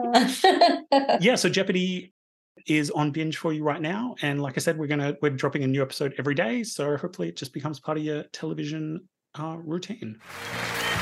Yeah, 1.21 1.35
so 1.35 1.49
Jeopardy 1.49 2.13
is 2.65 2.91
on 2.91 3.11
binge 3.11 3.37
for 3.37 3.51
you 3.51 3.63
right 3.63 3.81
now, 3.81 4.15
and 4.21 4.41
like 4.41 4.57
I 4.57 4.59
said, 4.61 4.77
we're 4.77 4.87
gonna 4.87 5.17
we're 5.21 5.31
dropping 5.31 5.63
a 5.63 5.67
new 5.67 5.81
episode 5.81 6.15
every 6.17 6.35
day, 6.35 6.63
so 6.63 6.95
hopefully 6.95 7.29
it 7.29 7.35
just 7.35 7.53
becomes 7.53 7.79
part 7.79 7.97
of 7.97 8.03
your 8.03 8.23
television 8.31 9.07
uh, 9.37 9.57
routine. 9.57 10.19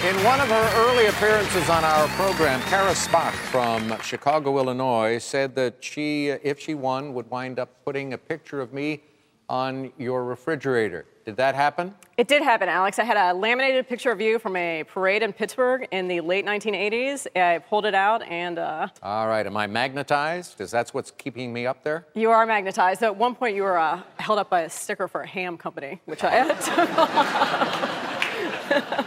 In 0.05 0.15
one 0.23 0.39
of 0.39 0.47
her 0.47 0.71
early 0.75 1.07
appearances 1.07 1.69
on 1.69 1.83
our 1.83 2.07
program, 2.09 2.61
Kara 2.61 2.91
Spak 2.91 3.31
from 3.31 3.99
Chicago, 4.01 4.57
Illinois, 4.59 5.17
said 5.17 5.55
that 5.55 5.83
she, 5.83 6.27
if 6.27 6.59
she 6.59 6.75
won, 6.75 7.13
would 7.15 7.27
wind 7.31 7.57
up 7.57 7.83
putting 7.83 8.13
a 8.13 8.17
picture 8.17 8.61
of 8.61 8.73
me 8.73 9.01
on 9.49 9.91
your 9.97 10.23
refrigerator. 10.23 11.05
Did 11.25 11.35
that 11.37 11.55
happen? 11.55 11.95
It 12.15 12.27
did 12.27 12.43
happen, 12.43 12.69
Alex. 12.69 12.99
I 12.99 13.03
had 13.05 13.17
a 13.17 13.33
laminated 13.33 13.87
picture 13.89 14.11
of 14.11 14.21
you 14.21 14.37
from 14.39 14.55
a 14.55 14.83
parade 14.83 15.23
in 15.23 15.33
Pittsburgh 15.33 15.87
in 15.91 16.07
the 16.07 16.21
late 16.21 16.45
1980s. 16.45 17.25
I 17.35 17.57
pulled 17.59 17.85
it 17.85 17.95
out, 17.95 18.21
and 18.23 18.59
uh, 18.59 18.87
All 19.01 19.27
right, 19.27 19.45
am 19.45 19.57
I 19.57 19.67
magnetized? 19.67 20.61
Is 20.61 20.71
that 20.71 20.89
what's 20.89 21.11
keeping 21.11 21.51
me 21.51 21.65
up 21.65 21.83
there? 21.83 22.05
you 22.13 22.29
are 22.29 22.45
magnetized. 22.45 23.01
At 23.03 23.15
one 23.15 23.35
point, 23.35 23.55
you 23.55 23.63
were 23.63 23.77
uh, 23.77 24.01
held 24.19 24.37
up 24.39 24.49
by 24.49 24.61
a 24.61 24.69
sticker 24.69 25.07
for 25.07 25.21
a 25.21 25.27
ham 25.27 25.57
company, 25.57 25.99
which 26.05 26.23
I. 26.23 26.45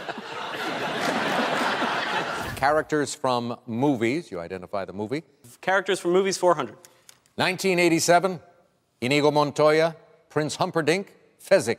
Characters 2.61 3.15
from 3.15 3.57
movies. 3.65 4.29
You 4.29 4.39
identify 4.39 4.85
the 4.85 4.93
movie. 4.93 5.23
Characters 5.61 5.99
from 5.99 6.11
movies 6.11 6.37
400. 6.37 6.75
1987, 7.33 8.39
Inigo 9.01 9.31
Montoya, 9.31 9.95
Prince 10.29 10.57
Humperdinck, 10.57 11.11
Fezzik. 11.43 11.77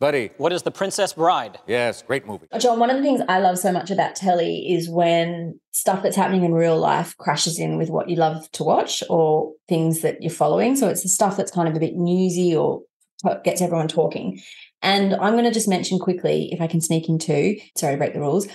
Buddy. 0.00 0.30
What 0.38 0.52
is 0.52 0.64
The 0.64 0.72
Princess 0.72 1.12
Bride? 1.12 1.60
Yes, 1.68 2.02
great 2.02 2.26
movie. 2.26 2.48
John, 2.58 2.80
one 2.80 2.90
of 2.90 2.96
the 2.96 3.02
things 3.04 3.20
I 3.28 3.38
love 3.38 3.60
so 3.60 3.70
much 3.70 3.92
about 3.92 4.16
telly 4.16 4.72
is 4.72 4.90
when 4.90 5.60
stuff 5.70 6.02
that's 6.02 6.16
happening 6.16 6.42
in 6.42 6.52
real 6.52 6.76
life 6.76 7.16
crashes 7.16 7.60
in 7.60 7.78
with 7.78 7.88
what 7.88 8.10
you 8.10 8.16
love 8.16 8.50
to 8.54 8.64
watch 8.64 9.04
or 9.08 9.52
things 9.68 10.00
that 10.00 10.20
you're 10.20 10.32
following. 10.32 10.74
So 10.74 10.88
it's 10.88 11.04
the 11.04 11.08
stuff 11.08 11.36
that's 11.36 11.52
kind 11.52 11.68
of 11.68 11.76
a 11.76 11.80
bit 11.80 11.94
newsy 11.94 12.56
or 12.56 12.82
gets 13.44 13.62
everyone 13.62 13.86
talking. 13.86 14.40
And 14.82 15.14
I'm 15.14 15.34
going 15.34 15.44
to 15.44 15.52
just 15.52 15.68
mention 15.68 16.00
quickly, 16.00 16.50
if 16.52 16.60
I 16.60 16.66
can 16.66 16.80
sneak 16.80 17.08
in 17.08 17.18
two, 17.18 17.56
sorry 17.76 17.94
to 17.94 17.98
break 17.98 18.14
the 18.14 18.20
rules, 18.20 18.46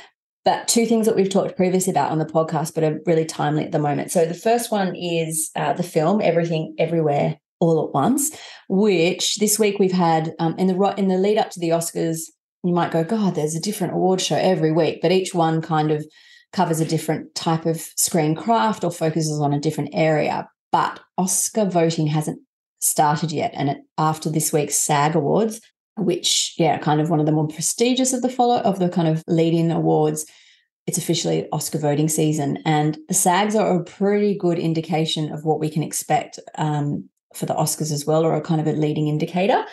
but 0.44 0.68
two 0.68 0.86
things 0.86 1.06
that 1.06 1.16
we've 1.16 1.30
talked 1.30 1.56
previously 1.56 1.92
about 1.92 2.12
on 2.12 2.20
the 2.20 2.26
podcast, 2.26 2.74
but 2.74 2.84
are 2.84 3.00
really 3.06 3.26
timely 3.26 3.64
at 3.64 3.72
the 3.72 3.80
moment. 3.80 4.12
So 4.12 4.26
the 4.26 4.34
first 4.34 4.72
one 4.72 4.96
is 4.96 5.52
uh, 5.56 5.74
the 5.74 5.84
film 5.84 6.22
Everything 6.22 6.76
Everywhere 6.80 7.38
All 7.60 7.86
at 7.86 7.94
Once, 7.94 8.36
which 8.68 9.38
this 9.38 9.60
week 9.60 9.78
we've 9.78 9.92
had 9.92 10.34
um, 10.40 10.56
in 10.58 10.68
the 10.68 10.94
in 10.98 11.08
the 11.08 11.18
lead 11.18 11.38
up 11.38 11.52
to 11.52 11.60
the 11.60 11.70
Oscars. 11.70 12.22
You 12.64 12.74
might 12.74 12.92
go, 12.92 13.04
God, 13.04 13.36
there's 13.36 13.56
a 13.56 13.62
different 13.62 13.94
award 13.94 14.22
show 14.22 14.36
every 14.36 14.72
week, 14.72 15.00
but 15.02 15.12
each 15.12 15.34
one 15.34 15.62
kind 15.62 15.92
of 15.92 16.06
covers 16.54 16.80
a 16.80 16.86
different 16.86 17.34
type 17.34 17.66
of 17.66 17.80
screen 17.96 18.36
craft 18.36 18.84
or 18.84 18.92
focuses 18.92 19.40
on 19.40 19.54
a 19.54 19.60
different 19.60 19.92
area. 19.94 20.48
But 20.72 21.00
Oscar 21.18 21.66
voting 21.66 22.08
hasn't 22.08 22.40
started 22.80 23.32
yet, 23.32 23.52
and 23.54 23.70
it, 23.70 23.78
after 23.98 24.30
this 24.30 24.52
week's 24.52 24.78
SAG 24.78 25.16
Awards, 25.16 25.62
which 26.02 26.54
yeah, 26.58 26.78
kind 26.78 27.02
of 27.02 27.10
one 27.10 27.20
of 27.20 27.26
the 27.26 27.32
more 27.32 27.48
prestigious 27.48 28.14
of 28.14 28.22
the 28.22 28.30
follow 28.30 28.60
of 28.60 28.80
the 28.80 28.90
kind 28.90 29.08
of 29.08 29.24
leading 29.28 29.72
awards. 29.72 30.26
It's 30.88 30.98
officially 30.98 31.48
Oscar 31.52 31.78
voting 31.78 32.10
season, 32.10 32.58
and 32.66 32.98
the 33.08 33.14
SAGs 33.14 33.56
are 33.56 33.80
a 33.80 33.84
pretty 33.84 34.36
good 34.36 34.58
indication 34.58 35.32
of 35.32 35.46
what 35.46 35.60
we 35.60 35.70
can 35.70 35.84
expect 35.84 36.40
um, 36.58 37.08
for 37.36 37.46
the 37.46 37.54
Oscars 37.54 37.92
as 37.92 38.06
well, 38.06 38.26
or 38.26 38.36
a 38.36 38.42
kind 38.42 38.60
of 38.60 38.68
a 38.68 38.74
leading 38.74 39.08
indicator. 39.08 39.64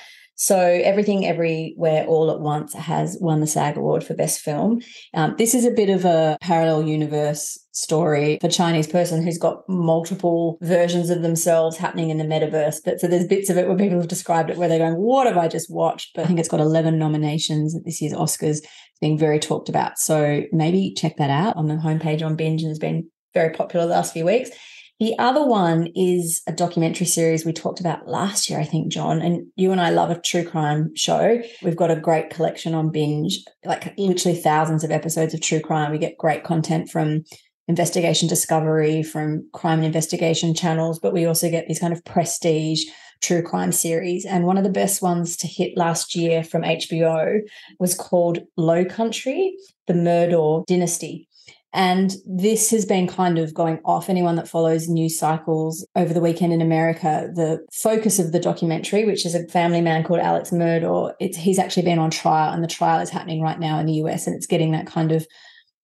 So 0.40 0.56
everything, 0.56 1.26
everywhere, 1.26 2.04
all 2.06 2.30
at 2.30 2.38
once 2.38 2.72
has 2.72 3.18
won 3.20 3.40
the 3.40 3.46
SAG 3.48 3.76
award 3.76 4.04
for 4.04 4.14
best 4.14 4.40
film. 4.40 4.80
Um, 5.12 5.34
this 5.36 5.52
is 5.52 5.64
a 5.64 5.70
bit 5.72 5.90
of 5.90 6.04
a 6.04 6.38
parallel 6.40 6.84
universe 6.84 7.58
story 7.72 8.38
for 8.40 8.46
a 8.46 8.50
Chinese 8.50 8.86
person 8.86 9.20
who's 9.20 9.36
got 9.36 9.68
multiple 9.68 10.56
versions 10.62 11.10
of 11.10 11.22
themselves 11.22 11.76
happening 11.76 12.10
in 12.10 12.18
the 12.18 12.24
metaverse. 12.24 12.76
But 12.84 13.00
so 13.00 13.08
there's 13.08 13.26
bits 13.26 13.50
of 13.50 13.58
it 13.58 13.66
where 13.66 13.76
people 13.76 13.98
have 13.98 14.06
described 14.06 14.48
it 14.48 14.56
where 14.56 14.68
they're 14.68 14.78
going, 14.78 14.94
"What 14.94 15.26
have 15.26 15.36
I 15.36 15.48
just 15.48 15.72
watched?" 15.72 16.10
But 16.14 16.22
I 16.22 16.26
think 16.28 16.38
it's 16.38 16.48
got 16.48 16.60
11 16.60 17.00
nominations 17.00 17.74
at 17.74 17.84
this 17.84 18.00
year's 18.00 18.14
Oscars. 18.14 18.64
Being 19.00 19.18
very 19.18 19.38
talked 19.38 19.68
about. 19.68 19.98
So 19.98 20.42
maybe 20.50 20.92
check 20.96 21.18
that 21.18 21.30
out 21.30 21.56
on 21.56 21.68
the 21.68 21.74
homepage 21.74 22.24
on 22.24 22.36
Binge, 22.36 22.62
and 22.62 22.70
has 22.70 22.80
been 22.80 23.08
very 23.34 23.50
popular 23.50 23.86
the 23.86 23.92
last 23.92 24.12
few 24.12 24.24
weeks. 24.24 24.50
The 25.00 25.16
other 25.16 25.46
one 25.46 25.88
is 25.94 26.42
a 26.48 26.52
documentary 26.52 27.06
series 27.06 27.44
we 27.44 27.52
talked 27.52 27.78
about 27.78 28.08
last 28.08 28.50
year, 28.50 28.58
I 28.58 28.64
think, 28.64 28.90
John. 28.90 29.22
And 29.22 29.46
you 29.54 29.70
and 29.70 29.80
I 29.80 29.90
love 29.90 30.10
a 30.10 30.20
true 30.20 30.44
crime 30.44 30.94
show. 30.96 31.40
We've 31.62 31.76
got 31.76 31.92
a 31.92 32.00
great 32.00 32.30
collection 32.30 32.74
on 32.74 32.90
binge, 32.90 33.44
like 33.64 33.94
literally 33.96 34.36
thousands 34.36 34.82
of 34.82 34.90
episodes 34.90 35.34
of 35.34 35.40
true 35.40 35.60
crime. 35.60 35.92
We 35.92 35.98
get 35.98 36.18
great 36.18 36.42
content 36.42 36.90
from 36.90 37.22
investigation 37.68 38.28
discovery, 38.28 39.04
from 39.04 39.48
crime 39.52 39.78
and 39.78 39.86
investigation 39.86 40.52
channels, 40.52 40.98
but 40.98 41.12
we 41.12 41.26
also 41.26 41.48
get 41.48 41.68
these 41.68 41.78
kind 41.78 41.92
of 41.92 42.04
prestige 42.04 42.84
true 43.20 43.42
crime 43.42 43.70
series. 43.70 44.24
And 44.24 44.46
one 44.46 44.58
of 44.58 44.64
the 44.64 44.70
best 44.70 45.00
ones 45.00 45.36
to 45.38 45.46
hit 45.46 45.76
last 45.76 46.16
year 46.16 46.42
from 46.42 46.62
HBO 46.62 47.38
was 47.78 47.94
called 47.94 48.40
Low 48.56 48.84
Country, 48.84 49.56
the 49.86 49.94
Murdaugh 49.94 50.66
Dynasty. 50.66 51.27
And 51.74 52.12
this 52.24 52.70
has 52.70 52.86
been 52.86 53.06
kind 53.06 53.38
of 53.38 53.52
going 53.52 53.78
off. 53.84 54.08
Anyone 54.08 54.36
that 54.36 54.48
follows 54.48 54.88
news 54.88 55.18
cycles 55.18 55.86
over 55.94 56.14
the 56.14 56.20
weekend 56.20 56.52
in 56.52 56.62
America, 56.62 57.28
the 57.34 57.58
focus 57.72 58.18
of 58.18 58.32
the 58.32 58.40
documentary, 58.40 59.04
which 59.04 59.26
is 59.26 59.34
a 59.34 59.46
family 59.48 59.82
man 59.82 60.02
called 60.02 60.20
Alex 60.20 60.50
Murdaugh, 60.50 61.12
it's 61.20 61.36
he's 61.36 61.58
actually 61.58 61.82
been 61.82 61.98
on 61.98 62.10
trial, 62.10 62.54
and 62.54 62.64
the 62.64 62.68
trial 62.68 63.00
is 63.00 63.10
happening 63.10 63.42
right 63.42 63.60
now 63.60 63.78
in 63.78 63.86
the 63.86 63.94
US, 64.04 64.26
and 64.26 64.34
it's 64.34 64.46
getting 64.46 64.72
that 64.72 64.86
kind 64.86 65.12
of 65.12 65.26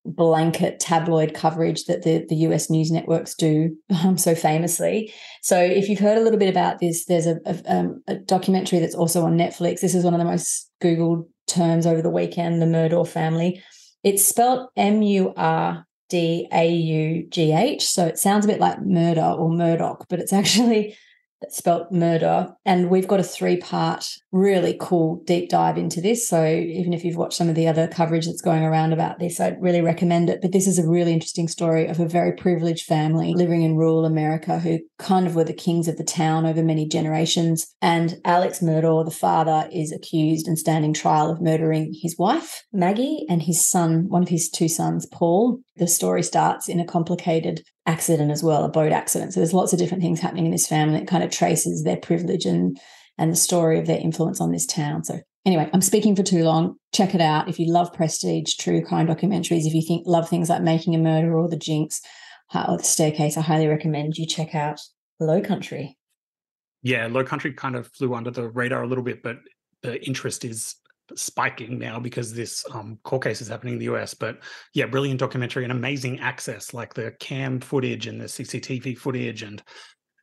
blanket 0.07 0.81
tabloid 0.81 1.33
coverage 1.33 1.85
that 1.87 2.03
the, 2.03 2.27
the 2.29 2.37
US 2.37 2.69
news 2.69 2.91
networks 2.91 3.35
do 3.35 3.75
um, 4.05 4.19
so 4.19 4.35
famously. 4.35 5.13
So, 5.43 5.59
if 5.59 5.89
you've 5.89 6.01
heard 6.01 6.19
a 6.19 6.23
little 6.23 6.39
bit 6.39 6.51
about 6.51 6.79
this, 6.79 7.05
there's 7.07 7.27
a, 7.27 7.37
a, 7.47 7.63
um, 7.67 8.03
a 8.07 8.17
documentary 8.17 8.79
that's 8.79 8.95
also 8.95 9.23
on 9.23 9.37
Netflix. 9.37 9.81
This 9.81 9.95
is 9.95 10.05
one 10.05 10.15
of 10.15 10.19
the 10.19 10.25
most 10.25 10.71
Googled 10.83 11.27
terms 11.47 11.87
over 11.87 12.01
the 12.01 12.11
weekend 12.11 12.63
the 12.63 12.67
Murdaugh 12.67 13.07
family. 13.07 13.63
It's 14.05 14.25
spelled 14.25 14.69
M 14.77 15.03
U 15.03 15.33
R 15.37 15.87
D 16.09 16.47
A 16.53 16.69
U 16.71 17.27
G 17.29 17.53
H. 17.53 17.85
So 17.87 18.07
it 18.07 18.19
sounds 18.19 18.45
a 18.45 18.49
bit 18.49 18.61
like 18.61 18.83
murder 18.83 19.23
or 19.23 19.51
Murdoch, 19.51 20.07
but 20.09 20.21
it's 20.21 20.33
actually 20.33 20.97
spelt 21.49 21.93
murder. 21.93 22.55
And 22.65 22.91
we've 22.91 23.09
got 23.09 23.21
a 23.21 23.25
three 23.25 23.57
part, 23.57 24.07
really 24.33 24.77
cool 24.81 25.23
deep 25.25 25.51
dive 25.51 25.79
into 25.79 26.01
this. 26.01 26.29
So 26.29 26.45
even 26.45 26.93
if 26.93 27.05
you've 27.05 27.17
watched 27.17 27.37
some 27.37 27.49
of 27.49 27.55
the 27.55 27.69
other 27.69 27.89
coverage 27.89 28.27
that's 28.27 28.43
going 28.43 28.63
around 28.63 28.93
about 28.93 29.19
this, 29.19 29.41
I'd 29.41 29.61
really 29.61 29.81
recommend 29.81 30.31
it. 30.31 30.41
But 30.41 30.53
this 30.53 30.67
is 30.67 30.79
a 30.79 30.89
really 30.89 31.13
interesting 31.13 31.49
story 31.49 31.87
of 31.87 32.01
a 32.01 32.09
very 32.09 32.33
privileged 32.33 32.87
family 32.87 33.35
living 33.35 33.63
in 33.63 33.77
rural 33.77 34.05
America 34.05 34.59
who 34.59 34.81
kind 34.99 35.27
of 35.27 35.35
were 35.35 35.45
the 35.45 35.53
kings 35.53 35.89
of 35.89 35.97
the 35.97 36.05
town 36.05 36.47
over 36.47 36.63
many 36.63 36.87
generations. 36.87 37.75
And 37.83 38.21
Alex 38.25 38.61
Murdaugh, 38.61 39.05
the 39.05 39.11
father, 39.11 39.69
is 39.73 39.93
accused 39.93 40.49
and 40.49 40.59
standing 40.59 40.93
trial 40.93 41.31
of 41.31 41.41
murdering 41.41 41.95
his 42.01 42.17
wife, 42.19 42.65
Maggie, 42.73 43.27
and 43.29 43.43
his 43.43 43.65
son, 43.65 44.09
one 44.09 44.23
of 44.23 44.29
his 44.29 44.49
two 44.49 44.69
sons, 44.69 45.07
Paul. 45.07 45.61
The 45.77 45.89
story 45.89 46.23
starts 46.23 46.69
in 46.69 46.81
a 46.81 46.85
complicated 46.85 47.63
accident 47.87 48.31
as 48.31 48.43
well, 48.43 48.65
a 48.65 48.69
boat 48.69 48.93
accident. 48.93 49.33
So 49.33 49.41
there's 49.41 49.55
lots 49.55 49.73
of 49.73 49.79
different 49.79 50.03
things 50.03 50.21
happening 50.21 50.47
in 50.47 50.53
this 50.53 50.67
family 50.67 50.99
that 50.99 51.09
kind 51.09 51.23
of 51.23 51.31
traces 51.31 51.85
their 51.85 51.97
privilege 51.97 52.47
and 52.47 52.79
and 53.17 53.31
the 53.31 53.37
story 53.37 53.79
of 53.79 53.87
their 53.87 54.01
influence 54.01 54.41
on 54.41 54.51
this 54.51 54.67
town. 54.67 55.05
So 55.05 55.21
anyway, 55.47 55.71
I'm 55.73 55.81
speaking 55.81 56.17
for 56.17 56.25
too 56.25 56.43
long. 56.43 56.77
Check 56.93 57.15
it 57.15 57.21
out. 57.21 57.49
If 57.49 57.61
you 57.61 57.71
love 57.71 57.93
prestige, 57.93 58.57
true 58.57 58.85
crime 58.85 59.07
documentaries, 59.07 59.67
if 59.67 59.75
you 59.75 59.83
think 59.83 60.05
love 60.07 60.29
things 60.29 60.49
like 60.49 60.63
Making 60.63 60.97
a 60.97 60.99
Murder 60.99 61.37
or 61.37 61.49
The 61.49 61.57
Jinx 61.57 62.01
or 62.53 62.79
The 62.79 62.83
Staircase, 62.85 63.37
I 63.37 63.43
highly 63.43 63.69
recommend 63.69 64.19
you 64.19 64.27
check 64.27 64.55
out 64.55 64.81
Low 65.21 65.41
Country. 65.41 65.97
Yeah, 66.83 67.07
Low 67.07 67.25
Country 67.25 67.53
kind 67.53 67.77
of 67.77 67.87
flew 67.89 68.15
under 68.15 68.31
the 68.31 68.49
radar 68.49 68.83
a 68.83 68.87
little 68.87 69.05
bit, 69.05 69.23
but 69.23 69.37
the 69.83 70.05
interest 70.05 70.45
is 70.45 70.75
spiking 71.15 71.79
now 71.79 71.99
because 71.99 72.33
this 72.33 72.65
um, 72.73 72.99
court 73.05 73.23
case 73.23 73.41
is 73.41 73.49
happening 73.49 73.75
in 73.75 73.79
the 73.79 73.95
US. 73.95 74.15
But 74.15 74.39
yeah, 74.73 74.87
brilliant 74.87 75.21
documentary 75.21 75.65
and 75.65 75.73
amazing 75.73 76.21
access, 76.21 76.75
like 76.75 76.95
the 76.95 77.13
cam 77.21 77.61
footage 77.61 78.07
and 78.07 78.21
the 78.21 78.27
CCTV 78.27 78.97
footage, 78.99 79.43
and 79.43 79.63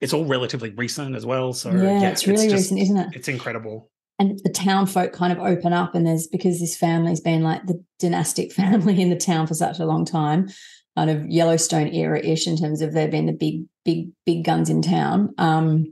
it's 0.02 0.13
all 0.13 0.26
relatively 0.26 0.72
recent 0.72 1.15
as 1.15 1.26
well. 1.26 1.54
So 1.54 1.72
yeah, 1.72 2.02
yeah 2.02 2.10
it's 2.10 2.28
really 2.28 2.48
just- 2.48 2.72
recent, 2.72 2.80
isn't 2.80 2.98
it? 2.98 3.10
It's 3.13 3.28
incredible. 3.28 3.89
and 4.20 4.39
the 4.44 4.52
town 4.52 4.86
folk 4.86 5.13
kind 5.13 5.34
of 5.34 5.39
open 5.39 5.74
up 5.74 5.96
and 5.96 6.06
there's 6.06 6.28
because 6.28 6.60
this 6.60 6.78
family's 6.78 7.22
been 7.22 7.41
like 7.44 7.65
the 7.65 7.84
dynastic 8.00 8.52
family 8.62 9.02
in 9.02 9.10
the 9.10 9.15
town 9.15 9.48
for 9.48 9.54
such 9.54 9.80
a 9.80 9.86
long 9.86 10.06
time 10.06 10.48
kind 10.98 11.10
of 11.10 11.26
yellowstone 11.26 11.88
era-ish 11.88 12.48
in 12.48 12.58
terms 12.58 12.82
of 12.82 12.94
they've 12.94 13.10
been 13.10 13.26
the 13.26 13.32
big 13.32 13.63
big 13.86 14.10
big 14.26 14.44
guns 14.44 14.70
in 14.70 14.82
town 14.82 15.34
um 15.38 15.91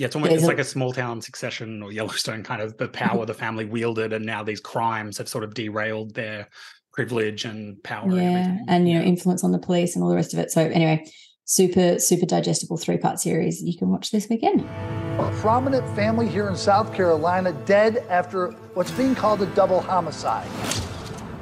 Yeah, 0.00 0.06
it's 0.06 0.16
almost 0.16 0.32
it's 0.32 0.44
like 0.44 0.58
a 0.58 0.64
small 0.64 0.94
town 0.94 1.20
succession 1.20 1.82
or 1.82 1.92
Yellowstone 1.92 2.42
kind 2.42 2.62
of 2.62 2.74
the 2.78 2.88
power 2.88 3.26
the 3.26 3.34
family 3.34 3.66
wielded, 3.66 4.14
and 4.14 4.24
now 4.24 4.42
these 4.42 4.58
crimes 4.60 5.18
have 5.18 5.28
sort 5.28 5.44
of 5.44 5.52
derailed 5.52 6.14
their 6.14 6.48
privilege 6.94 7.44
and 7.44 7.80
power. 7.82 8.08
yeah 8.08 8.22
everything. 8.22 8.64
and 8.66 8.88
you 8.88 8.98
know 8.98 9.04
influence 9.04 9.44
on 9.44 9.52
the 9.52 9.58
police 9.58 9.94
and 9.94 10.02
all 10.02 10.08
the 10.08 10.16
rest 10.16 10.32
of 10.32 10.40
it 10.40 10.50
so 10.50 10.62
anyway 10.62 11.04
super, 11.44 11.98
super 11.98 12.24
digestible 12.24 12.76
three 12.78 12.96
part 12.96 13.20
series 13.20 13.60
you 13.60 13.76
can 13.76 13.90
watch 13.90 14.10
this 14.10 14.28
weekend. 14.30 14.60
A 14.60 15.30
prominent 15.40 15.86
family 15.94 16.28
here 16.28 16.48
in 16.48 16.56
South 16.56 16.94
Carolina 16.94 17.52
dead 17.66 17.98
after 18.08 18.52
what's 18.74 18.92
being 18.92 19.14
called 19.14 19.42
a 19.42 19.46
double 19.46 19.80
homicide. 19.80 20.48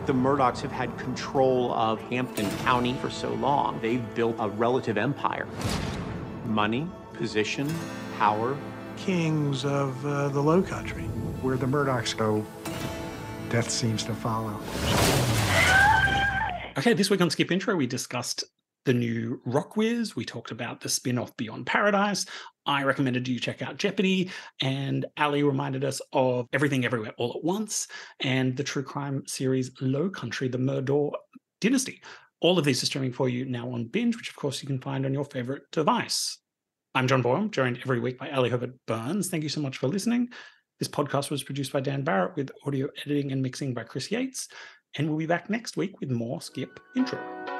The 0.06 0.14
Murdaughs 0.14 0.62
have 0.62 0.72
had 0.72 0.96
control 0.98 1.72
of 1.74 2.00
Hampton 2.00 2.50
County 2.64 2.94
for 2.94 3.10
so 3.10 3.34
long. 3.34 3.78
They've 3.82 4.02
built 4.14 4.34
a 4.38 4.48
relative 4.48 4.96
empire. 4.96 5.46
Money, 6.46 6.88
position, 7.18 7.68
power. 8.18 8.56
Kings 8.96 9.64
of 9.64 10.04
uh, 10.04 10.28
the 10.28 10.40
Low 10.40 10.62
Country. 10.62 11.04
Where 11.42 11.56
the 11.56 11.66
Murdaughs 11.66 12.16
go, 12.16 12.44
death 13.48 13.70
seems 13.70 14.02
to 14.04 14.14
follow. 14.14 14.58
Okay, 16.76 16.94
this 16.94 17.10
week 17.10 17.20
on 17.20 17.30
Skip 17.30 17.50
Intro, 17.50 17.76
we 17.76 17.86
discussed 17.86 18.44
the 18.84 18.94
new 18.94 19.40
Rockwiz. 19.46 20.16
We 20.16 20.24
talked 20.24 20.50
about 20.50 20.80
the 20.80 20.88
spin 20.88 21.18
off 21.18 21.36
Beyond 21.36 21.66
Paradise. 21.66 22.24
I 22.66 22.84
recommended 22.84 23.28
you 23.28 23.38
check 23.38 23.62
out 23.62 23.76
Jeopardy, 23.76 24.30
and 24.60 25.06
Ali 25.16 25.42
reminded 25.42 25.84
us 25.84 26.00
of 26.12 26.46
Everything 26.52 26.84
Everywhere 26.84 27.12
All 27.18 27.34
at 27.36 27.44
Once 27.44 27.88
and 28.20 28.56
the 28.56 28.64
true 28.64 28.82
crime 28.82 29.22
series 29.26 29.70
Low 29.80 30.08
Country, 30.08 30.48
the 30.48 30.58
Murdaugh 30.58 31.12
Dynasty. 31.60 32.00
All 32.40 32.58
of 32.58 32.64
these 32.64 32.82
are 32.82 32.86
streaming 32.86 33.12
for 33.12 33.28
you 33.28 33.44
now 33.44 33.70
on 33.70 33.86
Binge, 33.86 34.16
which 34.16 34.30
of 34.30 34.36
course 34.36 34.62
you 34.62 34.66
can 34.66 34.80
find 34.80 35.04
on 35.04 35.12
your 35.12 35.24
favorite 35.24 35.62
device. 35.72 36.38
I'm 36.94 37.06
John 37.06 37.22
Boyle, 37.22 37.48
joined 37.48 37.78
every 37.82 38.00
week 38.00 38.18
by 38.18 38.30
Ali 38.30 38.48
Herbert 38.48 38.74
Burns. 38.86 39.28
Thank 39.28 39.42
you 39.42 39.48
so 39.48 39.60
much 39.60 39.76
for 39.76 39.88
listening. 39.88 40.30
This 40.78 40.88
podcast 40.88 41.30
was 41.30 41.42
produced 41.42 41.72
by 41.72 41.80
Dan 41.80 42.02
Barrett 42.02 42.34
with 42.34 42.50
audio 42.66 42.88
editing 43.04 43.30
and 43.30 43.42
mixing 43.42 43.74
by 43.74 43.84
Chris 43.84 44.10
Yates. 44.10 44.48
And 44.96 45.08
we'll 45.08 45.18
be 45.18 45.26
back 45.26 45.50
next 45.50 45.76
week 45.76 46.00
with 46.00 46.10
more 46.10 46.40
Skip 46.40 46.80
Intro. 46.96 47.57